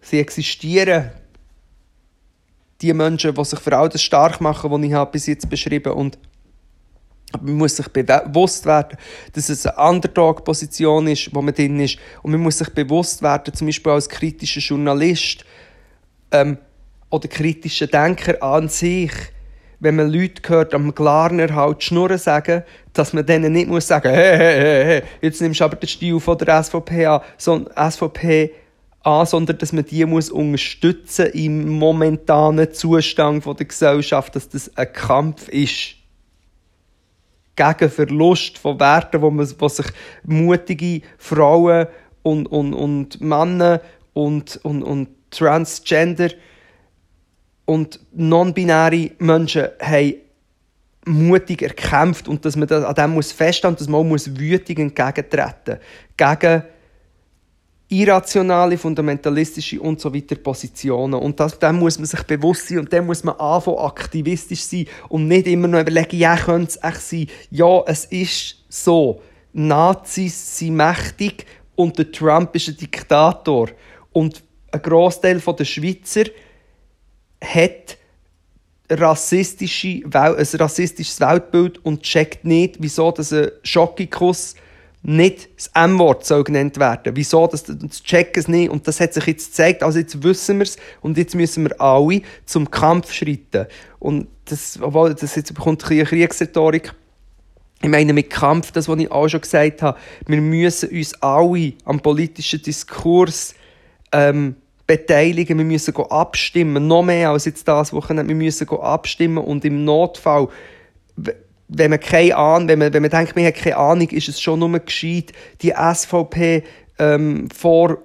[0.00, 1.10] sie existieren,
[2.84, 5.98] die Menschen, die sich für all das stark machen, die ich bis jetzt beschrieben habe.
[5.98, 6.18] Und
[7.40, 8.96] man muss sich bewusst werden,
[9.32, 11.98] dass es eine Underdog-Position ist, wo man drin ist.
[12.22, 15.44] Und man muss sich bewusst werden, zum Beispiel als kritischer Journalist
[16.30, 16.58] ähm,
[17.10, 19.12] oder kritischer Denker an sich,
[19.80, 22.62] wenn man Leute hört, am Glarner halt Schnurren sagen,
[22.92, 25.88] dass man denen nicht muss sagen, hey, hey, hey, hey, jetzt nimmst du aber den
[25.88, 28.52] Stil von der SVP an, sondern SVP
[29.04, 34.92] an, sondern dass man die muss unterstützen im momentanen Zustand der Gesellschaft, dass das ein
[34.92, 35.96] Kampf ist.
[37.56, 39.86] Gegen Verlust von Werten, wo, man, wo sich
[40.24, 41.86] mutige Frauen
[42.22, 43.80] und, und, und Männer
[44.12, 46.30] und, und, und Transgender
[47.64, 50.14] und non-binäre Menschen haben
[51.06, 54.78] mutig erkämpft und dass man das, an dem muss festhalten, dass man auch muss wütig
[54.78, 55.78] entgegentreten.
[56.16, 56.62] Gegen
[58.00, 61.14] irrationale, fundamentalistische und so weiter Positionen.
[61.14, 64.86] Und das, dem muss man sich bewusst sein und dem muss man anfangen, aktivistisch sein
[65.08, 67.26] und nicht immer noch überlegen, ja, könnte es echt sein.
[67.50, 69.22] Ja, es ist so.
[69.52, 73.68] Nazis sind mächtig und der Trump ist ein Diktator.
[74.12, 74.42] Und
[74.72, 76.24] ein Großteil der Schweizer
[77.40, 77.96] hat
[78.90, 84.56] rassistische, ein rassistisches Weltbild und checkt nicht, wieso das ein Schockikuss
[85.06, 87.14] nicht das M-Wort soll genannt werden.
[87.14, 87.46] Wieso?
[87.46, 88.70] Das, das checken es nicht.
[88.70, 89.82] Und das hat sich jetzt gezeigt.
[89.82, 90.78] Also jetzt wissen wir es.
[91.02, 93.66] Und jetzt müssen wir alle zum Kampf schreiten.
[93.98, 96.94] Und das, obwohl, das jetzt bekommt eine Kriegsrhetorik.
[97.82, 99.98] Ich meine mit Kampf, das, was ich auch schon gesagt habe.
[100.26, 103.54] Wir müssen uns alle am politischen Diskurs,
[104.10, 105.58] ähm, beteiligen.
[105.58, 106.86] Wir müssen abstimmen.
[106.86, 108.28] Noch mehr als jetzt das Wochenende.
[108.28, 109.44] Wir müssen abstimmen.
[109.44, 110.48] Und im Notfall,
[111.76, 114.40] wenn man keine Ahnung, wenn man, wenn man denkt, man hat keine Ahnung, ist es
[114.40, 116.62] schon nur gescheit, die SVP
[116.98, 117.98] ähm, vor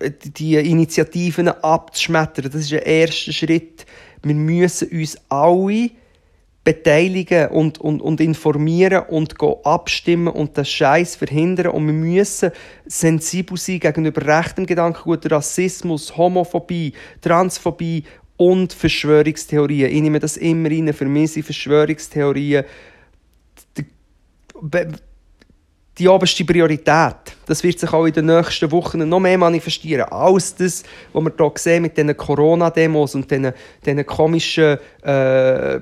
[0.00, 2.50] die Initiativen abzuschmettern.
[2.50, 3.86] Das ist ein erster Schritt.
[4.22, 5.90] Wir müssen uns alle
[6.62, 11.68] beteiligen und, und, und informieren und abstimmen und das Scheiß verhindern.
[11.68, 12.50] Und wir müssen
[12.86, 18.04] sensibel sein gegenüber rechtem Gedankengut, Rassismus, Homophobie, Transphobie
[18.40, 19.90] und Verschwörungstheorien.
[19.90, 20.94] Ich nehme das immer rein.
[20.94, 22.64] Für mich sind Verschwörungstheorien
[23.76, 23.84] die,
[25.98, 27.36] die oberste Priorität.
[27.44, 30.10] Das wird sich auch in den nächsten Wochen noch mehr manifestieren.
[30.10, 33.52] Alles das, was wir hier sehen mit diesen Corona-Demos und diesen,
[33.84, 35.80] diesen komischen äh,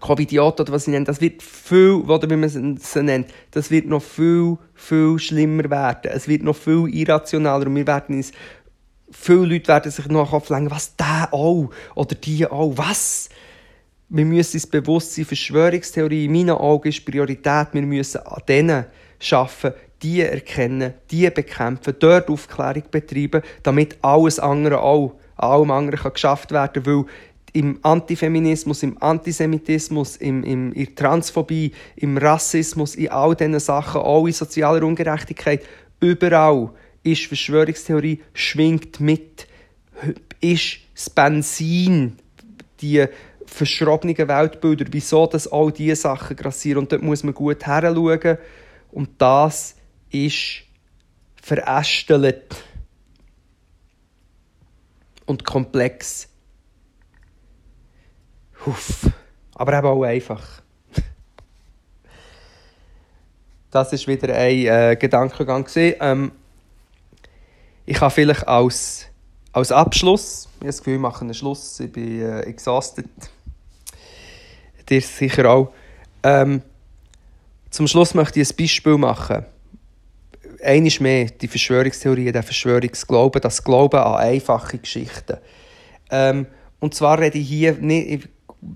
[0.00, 3.86] Covidioten oder was sie nennen, das wird viel, oder wie man sie nennt, das wird
[3.86, 6.10] noch viel, viel schlimmer werden.
[6.12, 8.32] Es wird noch viel irrationaler und wir werden uns
[9.12, 13.28] viele Leute werden sich noch lenken, was der auch oder die auch, was?
[14.08, 17.68] Wir müssen uns bewusst sein, Verschwörungstheorie in meinen Augen ist Priorität.
[17.72, 18.86] Wir müssen an denen
[19.30, 26.12] arbeiten, die erkennen, die bekämpfen, dort Aufklärung betreiben, damit alles andere auch, allem anderen kann
[26.12, 27.04] geschafft werden kann, weil
[27.54, 34.00] im Antifeminismus, im Antisemitismus, im, im, in der Transphobie, im Rassismus, in all diesen Sachen,
[34.00, 35.62] auch in sozialer Ungerechtigkeit,
[36.00, 36.70] überall
[37.02, 39.46] ist Verschwörungstheorie, schwingt mit,
[40.40, 42.18] ist das Benzin,
[42.80, 43.06] die
[43.46, 46.78] verschrobenen Weltbilder, wieso das all diese Sachen grassieren.
[46.78, 48.38] Und dort muss man gut heranschauen.
[48.90, 49.76] Und das
[50.10, 50.62] ist
[51.40, 52.54] verästelt
[55.26, 56.28] und komplex.
[58.64, 59.10] Huff.
[59.54, 60.62] Aber eben auch einfach.
[63.70, 65.66] Das ist wieder ein äh, Gedankengang.
[65.74, 66.32] Ähm,
[67.86, 69.06] ich habe vielleicht als,
[69.52, 73.06] als Abschluss, ich habe das Gefühl, wir machen einen Schluss, ich bin äh, exhausted.
[74.88, 75.72] Dir sicher auch.
[76.22, 76.62] Ähm,
[77.70, 79.44] zum Schluss möchte ich ein Beispiel machen.
[80.62, 85.38] einiges mehr die Verschwörungstheorie, der Verschwörungsglauben, das Glauben an einfache Geschichten.
[86.10, 86.46] Ähm,
[86.80, 88.28] und zwar rede ich hier nicht,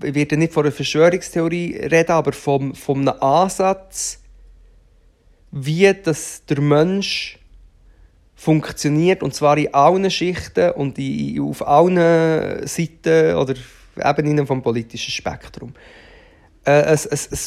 [0.03, 4.19] ich werde nicht von einer Verschwörungstheorie reden, aber vom, von einem Ansatz,
[5.51, 7.39] wie das der Mensch
[8.37, 13.55] funktioniert, und zwar in allen Schichten und in, auf allen Seiten oder
[14.01, 15.73] Ebenen vom politischen Spektrum.
[16.63, 17.39] Äh, ein, ein, ein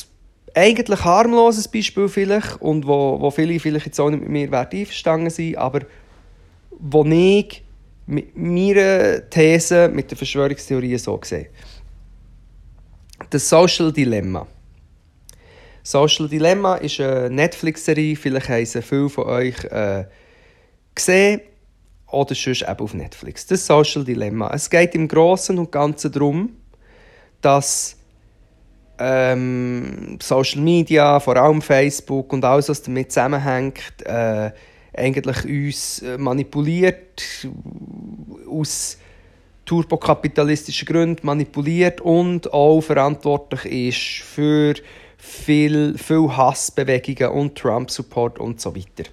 [0.52, 5.30] eigentlich harmloses Beispiel vielleicht und wo, wo viele vielleicht jetzt auch nicht mit mir einverstanden
[5.30, 5.82] sein aber
[6.70, 7.62] wo ich
[8.06, 11.50] mit meiner These, mit der Verschwörungstheorie so sehe.
[13.28, 14.46] Das Social Dilemma.
[15.82, 20.06] Social Dilemma ist eine Netflix-Serie, vielleicht haben viele von euch äh,
[20.94, 21.40] gesehen
[22.10, 23.46] oder sonst eben auf Netflix.
[23.46, 24.50] Das Social Dilemma.
[24.52, 26.56] Es geht im Großen und Ganzen darum,
[27.40, 27.96] dass
[28.98, 34.50] ähm, Social Media, vor allem Facebook und alles, was damit zusammenhängt, äh,
[34.92, 37.22] eigentlich uns äh, manipuliert,
[38.48, 38.98] aus
[39.64, 44.74] turbokapitalistischen Gründen manipuliert und auch verantwortlich ist für
[45.16, 49.04] viel, viel Hassbewegungen und Trump-Support und so weiter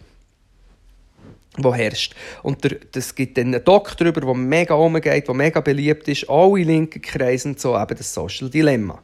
[1.57, 2.15] wo herrscht.
[2.43, 6.23] Und der, das gibt dann einen Doc darüber, der mega umgeht, der mega beliebt ist,
[6.23, 9.01] in linken Kreisen, so eben das Social Dilemma.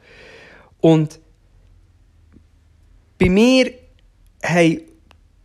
[0.79, 1.19] Und
[3.17, 3.71] bei mir
[4.43, 4.81] haben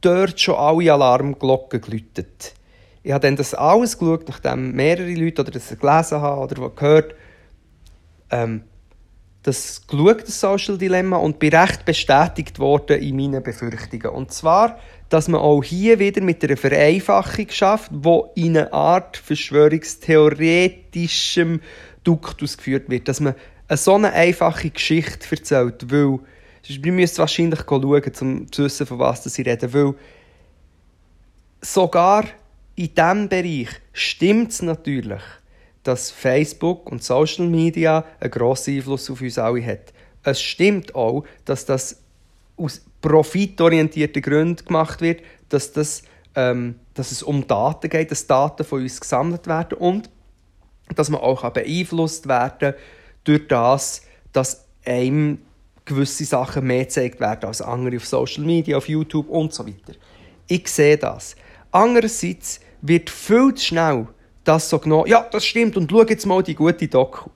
[0.00, 2.54] dort schon alle Alarmglocken geläutet.
[3.02, 7.14] Ich habe dann das alles geschaut, nachdem mehrere Leute oder das gelesen haben oder gehört,
[8.30, 8.64] ähm,
[9.48, 14.14] das geschaut, das Social Dilemma, und bin recht bestätigt worden in meinen Befürchtungen.
[14.14, 14.78] Und zwar,
[15.08, 21.60] dass man auch hier wieder mit einer Vereinfachung schafft, wo in einer Art verschwörungstheoretischem
[22.04, 23.08] Duktus geführt wird.
[23.08, 23.34] Dass man
[23.68, 26.18] eine so eine einfache Geschichte erzählt, weil
[26.66, 29.94] wir müssen wahrscheinlich schauen, um zu wissen, von was sie reden, weil
[31.60, 32.24] sogar
[32.76, 35.22] in diesem Bereich stimmt es natürlich,
[35.88, 39.94] dass Facebook und Social Media einen grossen Einfluss auf uns alle hat.
[40.22, 42.02] Es stimmt auch, dass das
[42.58, 46.02] aus profitorientierten Gründen gemacht wird, dass, das,
[46.34, 50.10] ähm, dass es um Daten geht, dass Daten von uns gesammelt werden und
[50.94, 52.74] dass man auch beeinflusst werden
[53.24, 54.02] durch das,
[54.34, 55.38] dass einem
[55.86, 59.94] gewisse Sachen mehr gezeigt werden als andere auf Social Media, auf YouTube und so weiter.
[60.48, 61.34] Ich sehe das.
[61.70, 64.08] Andererseits wird viel zu schnell
[64.48, 67.28] das so genommen, ja, das stimmt, und schau jetzt mal die gute Doku.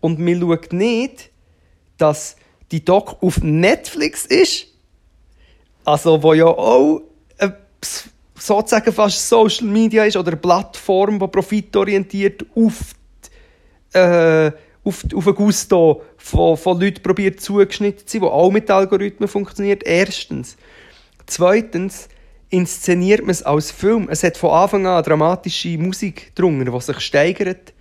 [0.00, 1.30] Und man schaut nicht,
[1.96, 2.36] dass
[2.72, 4.66] die Doku auf Netflix ist,
[5.84, 7.02] also wo ja auch
[7.38, 7.50] äh,
[8.36, 12.94] sozusagen fast Social Media ist oder eine Plattform, die profitorientiert auf
[13.94, 14.52] die, äh,
[14.84, 19.28] auf, auf ein Gusto von, von Leuten probiert zugeschnitten zu sein, die auch mit Algorithmen
[19.28, 19.84] funktioniert.
[19.84, 20.56] Erstens.
[21.26, 22.08] Zweitens
[22.52, 24.08] inszeniert man es als Film.
[24.10, 27.72] Es hat von Anfang an dramatische Musik drunter, die sich steigert.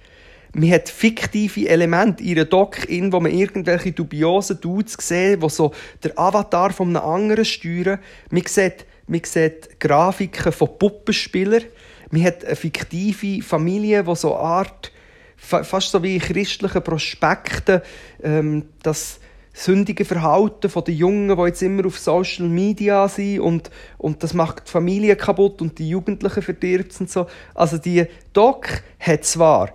[0.53, 5.49] Man hat fiktive Elemente in einer Doc, in wo man irgendwelche dubiosen Dudes sieht, die
[5.49, 7.99] so der Avatar von einem anderen steuern.
[8.29, 11.63] Man sieht, man sieht Grafiken von Puppenspielern.
[12.09, 14.91] Man hat eine fiktive Familie, die so eine Art
[15.37, 17.81] fast so wie in christlichen Prospekten,
[18.21, 19.20] ähm, das
[19.53, 24.33] sündige Verhalten von den Jungen, die jetzt immer auf Social Media sind und, und das
[24.33, 27.27] macht die Familie kaputt und die Jugendlichen verdirbt und so.
[27.53, 29.71] Also die Doc hat zwar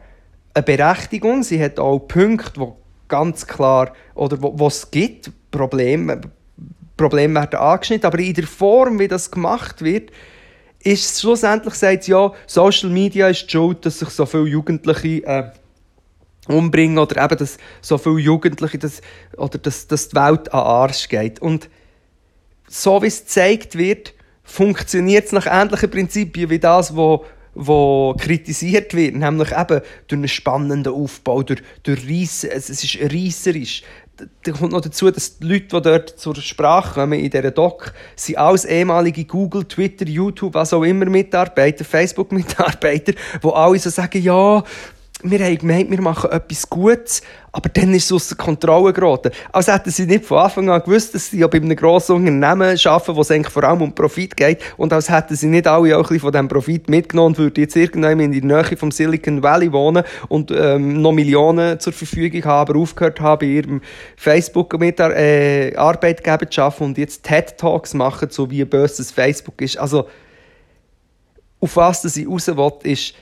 [0.55, 2.77] eine Berechtigung, sie hat auch Punkte, wo
[3.09, 6.20] ganz klar, oder wo, es gibt, Probleme,
[6.97, 10.11] Probleme werden angeschnitten, aber in der Form, wie das gemacht wird,
[10.81, 15.51] ist schlussendlich sagt ja, Social Media ist die schuld, dass sich so viele Jugendliche äh,
[16.49, 19.01] umbringen oder eben, dass so viele Jugendliche das,
[19.36, 21.40] oder dass, dass die Welt an Arsch geht.
[21.40, 21.68] Und
[22.68, 27.24] so wie es gezeigt wird, funktioniert es nach ähnlichen Prinzipien wie das, wo
[27.59, 32.99] wo kritisiert wird, nämlich eben durch einen spannenden Aufbau, durch, durch Reisse, es, es ist
[33.01, 33.82] reisserisch,
[34.44, 37.92] da kommt noch dazu, dass die Leute, die dort zur Sprache kommen in dieser Doc,
[38.14, 44.22] sind alles ehemalige Google, Twitter, YouTube, was auch immer Mitarbeiter, Facebook-Mitarbeiter, die alle so sagen,
[44.22, 44.62] ja,
[45.23, 49.31] wir haben gemeint, wir machen etwas Gutes, aber dann ist es aus der Kontrolle geraten.
[49.51, 52.79] Als hätten sie nicht von Anfang an gewusst, dass sie ja bei einem grossen Unternehmen
[52.85, 55.97] arbeiten, wo es eigentlich vor allem um Profit geht, und als hätten sie nicht alle
[55.97, 58.91] auch ein bisschen von diesem Profit mitgenommen und würden jetzt irgendwann in der Nähe vom
[58.91, 63.81] Silicon Valley wohnen und ähm, noch Millionen zur Verfügung haben, aber aufgehört haben, bei ihrem
[64.17, 69.79] Facebook mit äh, zu arbeiten und jetzt TED-Talks machen, so wie böses Facebook ist.
[69.79, 70.09] Also,
[71.59, 73.14] auf was ich raus will, ist,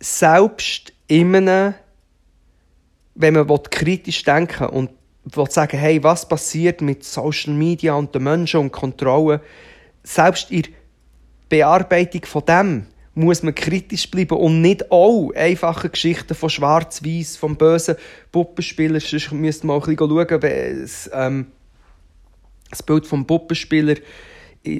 [0.00, 1.74] selbst einem,
[3.14, 4.90] wenn man kritisch denken und
[5.24, 9.42] will sagen, hey, was passiert mit Social Media und den Menschen und Kontrolle,
[10.02, 10.70] selbst in der
[11.48, 17.56] Bearbeitung von dem muss man kritisch bleiben und nicht auch einfache Geschichten von Schwarz-Weiß, vom
[17.56, 17.96] bösen
[18.32, 21.46] Puppenspieler, sonst müsste man auch ein bisschen schauen, es, ähm,
[22.70, 23.96] das Bild vom Puppenspieler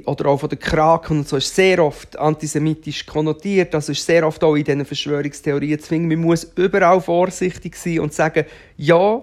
[0.05, 4.27] oder auch von der Kraken und so ist sehr oft antisemitisch konnotiert, also ist sehr
[4.27, 6.09] oft auch in diesen Verschwörungstheorien zwingen.
[6.09, 8.45] Man muss überall vorsichtig sein und sagen,
[8.77, 9.23] ja,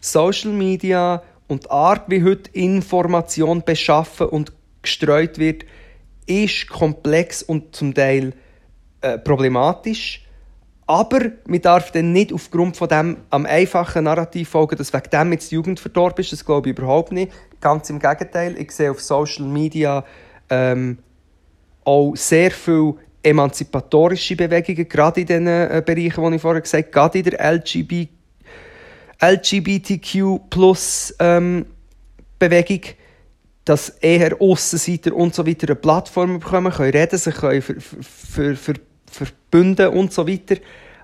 [0.00, 4.52] Social Media und die Art, wie heute Information beschaffen und
[4.82, 5.64] gestreut wird,
[6.26, 8.34] ist komplex und zum Teil
[9.00, 10.23] äh, problematisch.
[10.86, 15.32] Aber man darf dann nicht aufgrund von dem am einfachen Narrativ folgen, dass wegen dem
[15.32, 16.32] jetzt die Jugend verdorben ist.
[16.32, 17.32] Das glaube ich überhaupt nicht.
[17.60, 18.54] Ganz im Gegenteil.
[18.58, 20.04] Ich sehe auf Social Media
[20.50, 20.98] ähm,
[21.84, 26.92] auch sehr viele emanzipatorische Bewegungen, gerade in den äh, Bereichen, die ich vorher gesagt habe,
[26.92, 28.08] gerade in der LGBT,
[29.22, 30.50] LGBTQ
[31.18, 31.64] ähm,
[33.64, 38.56] dass eher Aussenseiter und so weiter eine Plattform bekommen, können reden, sich können ver, ver,
[38.56, 38.74] ver,
[39.14, 40.56] verbünden und so weiter.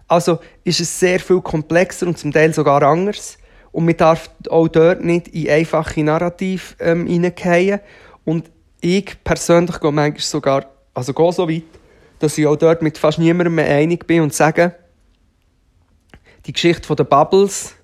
[0.08, 3.38] Also ist es sehr viel komplexer und zum Teil sogar anders.
[3.72, 7.80] Und man darf auch dort nicht in einfache Narrativ ähm, hineingehen.
[8.24, 8.50] Und
[8.80, 11.62] ich persönlich gehe manchmal sogar also gehe so weit,
[12.18, 14.74] dass ich auch dort mit fast niemandem mehr einig bin und sage,
[16.46, 17.74] die Geschichte der Bubbles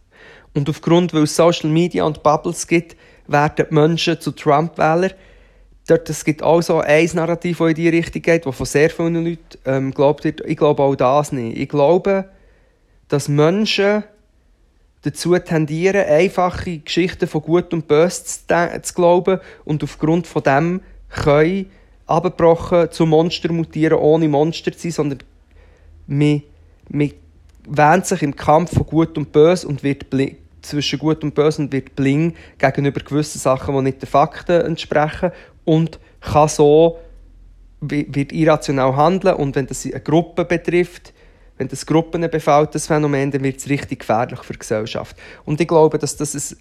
[0.55, 2.97] und aufgrund, weil es Social Media und Bubbles gibt,
[3.27, 5.13] werden die Menschen zu Trump-Wählern.
[5.89, 8.91] Dort, es gibt auch so ein Narrativ, das in diese Richtung geht, das von sehr
[8.91, 10.41] vielen Leuten ähm, glaubt wird.
[10.45, 11.57] Ich glaube auch das nicht.
[11.57, 12.29] Ich glaube,
[13.09, 14.03] dass Menschen
[15.03, 20.81] dazu tendieren, einfache Geschichten von Gut und Böse zu, zu glauben und aufgrund von dem
[21.09, 21.71] können
[22.07, 25.19] abgebrochen zu Monster mutieren, ohne Monster zu sein, sondern
[26.09, 26.43] man,
[26.89, 27.13] man
[27.69, 30.07] wähnt sich im Kampf von Gut und Böse und wird
[30.63, 35.31] zwischen Gut und Böse und wird bling gegenüber gewissen Sachen, die nicht den Fakten entsprechen
[35.67, 36.99] und kann so
[37.81, 41.13] wird irrational handeln und wenn das eine Gruppe betrifft,
[41.59, 45.17] wenn das Gruppen befällt, das Phänomen, dann wird es richtig gefährlich für die Gesellschaft.
[45.45, 46.57] Und ich glaube, dass das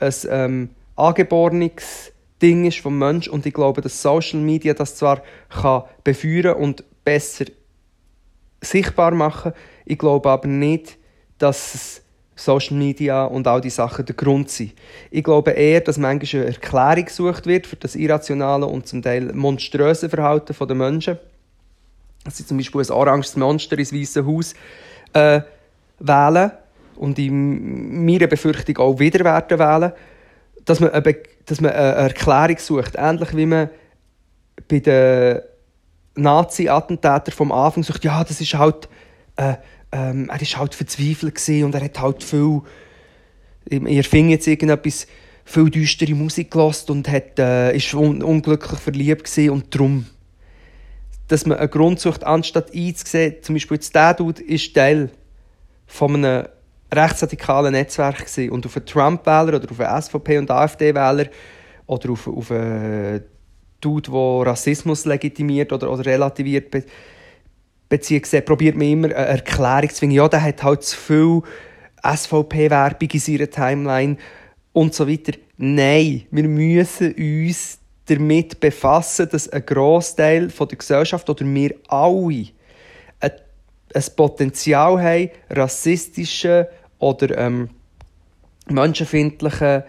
[0.00, 4.96] ein, ein ähm, angeborenes Ding ist vom Mensch und ich glaube, dass Social Media das
[4.96, 7.46] zwar kann befeuern und besser
[8.60, 9.52] sichtbar machen,
[9.84, 10.98] ich glaube aber nicht,
[11.38, 12.02] dass es
[12.36, 14.74] Social Media und all die Sachen der Grund sind.
[15.10, 19.32] Ich glaube eher, dass manchmal eine Erklärung gesucht wird für das irrationale und zum Teil
[19.32, 21.18] monströse Verhalten der Menschen.
[22.24, 24.54] Dass sie zum Beispiel ein oranges Monster ins Weiße Haus
[25.14, 25.40] äh,
[25.98, 26.50] wählen
[26.96, 29.92] und in meiner Befürchtung auch wieder werden wählen,
[30.66, 31.16] dass man, eine,
[31.46, 32.96] dass man eine Erklärung sucht.
[32.96, 33.70] Ähnlich wie man
[34.68, 35.40] bei den
[36.16, 38.88] Nazi-Attentätern vom Anfang sucht, ja, das ist halt...
[39.36, 39.54] Äh,
[39.92, 42.62] ähm, er war halt verzweifelt und er hat halt viel,
[43.68, 45.06] ihr fing jetzt irgendetwas,
[45.44, 50.06] viel düstere Musik gelassen und hat, äh, ist un unglücklich verliebt und darum,
[51.28, 55.10] dass man einen Grund sucht, anstatt einzusehen, zum Beispiel jetzt der Dude ist Teil
[55.86, 56.46] von einem
[56.92, 61.26] rechtsradikalen Netzwerk gewesen und auf einen Trump-Wähler oder auf einen SVP- und AfD-Wähler
[61.86, 63.24] oder auf, auf einen
[63.80, 66.74] Dude, der Rassismus legitimiert oder, oder relativiert,
[67.88, 71.42] beziehungsweise probiert man immer eine Erklärung zu finden, ja, der hat halt zu viel
[72.02, 74.16] SVP-Werbung in seiner Timeline
[74.72, 75.32] und so weiter.
[75.56, 82.46] Nein, wir müssen uns damit befassen, dass ein Großteil der Gesellschaft oder wir alle
[83.20, 83.32] ein,
[83.94, 86.68] ein Potenzial haben, rassistische
[86.98, 87.70] oder ähm,
[88.68, 89.84] menschenfindliche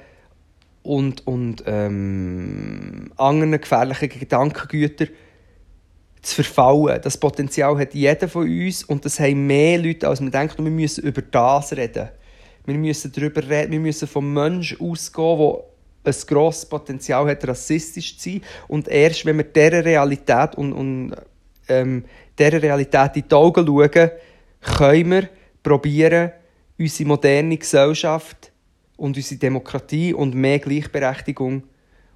[0.84, 5.08] und, und ähm, anderen gefährlichen Gedankengüter
[6.28, 7.00] zu verfallen.
[7.02, 10.60] Das Potenzial hat jeder von uns und das haben mehr Leute, als man denkt.
[10.60, 12.10] Und wir müssen über das reden.
[12.66, 15.38] Wir müssen darüber reden, wir müssen vom Menschen ausgehen,
[16.06, 18.42] der ein grosses Potenzial hat, rassistisch zu sein.
[18.68, 21.16] Und erst wenn wir dieser Realität und, und
[21.70, 22.04] ähm,
[22.38, 24.12] dieser Realität in die Augen schauen,
[24.62, 25.30] können wir
[25.64, 26.32] probieren,
[26.78, 28.52] unsere moderne Gesellschaft
[28.98, 31.64] und unsere Demokratie und mehr Gleichberechtigung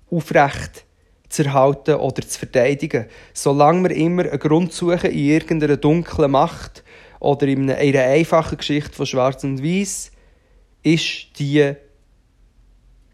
[0.09, 0.90] aufrecht zu
[1.39, 3.05] erhalten oder zu verteidigen.
[3.33, 6.83] Solange wir immer einen Grund suchen in irgendeiner dunklen Macht
[7.19, 10.11] oder in einer einfachen Geschichte von Schwarz und Weiß,
[10.83, 11.75] ist die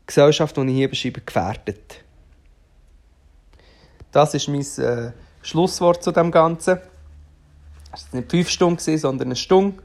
[0.05, 2.03] Gesellschaft, die ich hier beschreibe, gefährdet.
[4.11, 5.11] Das ist mein äh,
[5.41, 6.80] Schlusswort zu dem Ganzen.
[7.93, 9.84] Es war nicht fünf Stunden, sondern eine Stunde.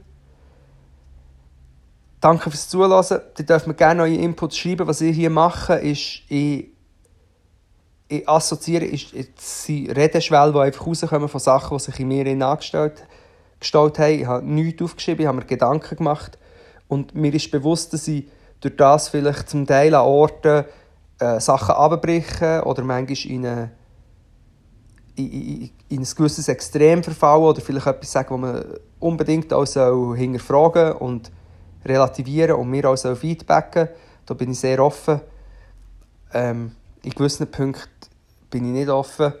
[2.21, 3.21] Danke fürs Zuhören.
[3.37, 4.87] Ihr dürft mir gerne eure Inputs schreiben.
[4.87, 6.72] Was ich hier mache, ist, ich
[8.17, 13.05] ich assoziiere, ist, sind Redeschwellen, die einfach rauskommen von Sachen, die sich in mir angestellt
[13.59, 14.13] gestellt haben.
[14.13, 16.37] Ich habe nichts aufgeschrieben, ich habe mir Gedanken gemacht.
[16.87, 18.27] Und mir ist bewusst, dass ich
[18.59, 20.65] durch das vielleicht zum Teil an Orten
[21.19, 23.71] äh, Sachen abbrechen oder manchmal in eine
[25.15, 28.65] in, in, in ein gewisses Extrem verfallen oder vielleicht etwas sagen, was man
[28.99, 29.65] unbedingt auch
[30.15, 31.31] hinterfragen und
[31.85, 33.89] relativieren und mir auch feedbacken
[34.25, 35.21] Da bin ich sehr offen.
[36.33, 36.71] Ähm,
[37.03, 37.92] in gewissen Punkten
[38.53, 39.33] bin ich nicht offen.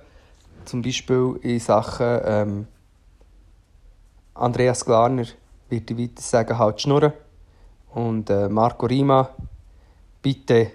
[0.65, 2.67] Zum Beispiel in Sachen ähm,
[4.33, 5.25] Andreas Glarner
[5.69, 7.13] wird ich weiter sagen, halt schnurren.
[7.93, 9.29] Und äh, Marco Rima,
[10.23, 10.71] bitte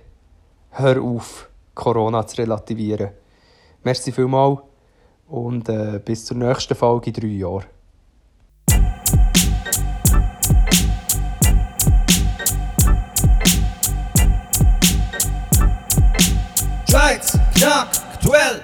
[0.70, 3.11] hör auf, Corona zu relativieren.
[3.82, 4.61] Merci vielmals
[5.26, 7.64] und äh, bis zur nächsten Folge in drei Jahren.
[16.89, 18.61] Schweiz, knack, Well,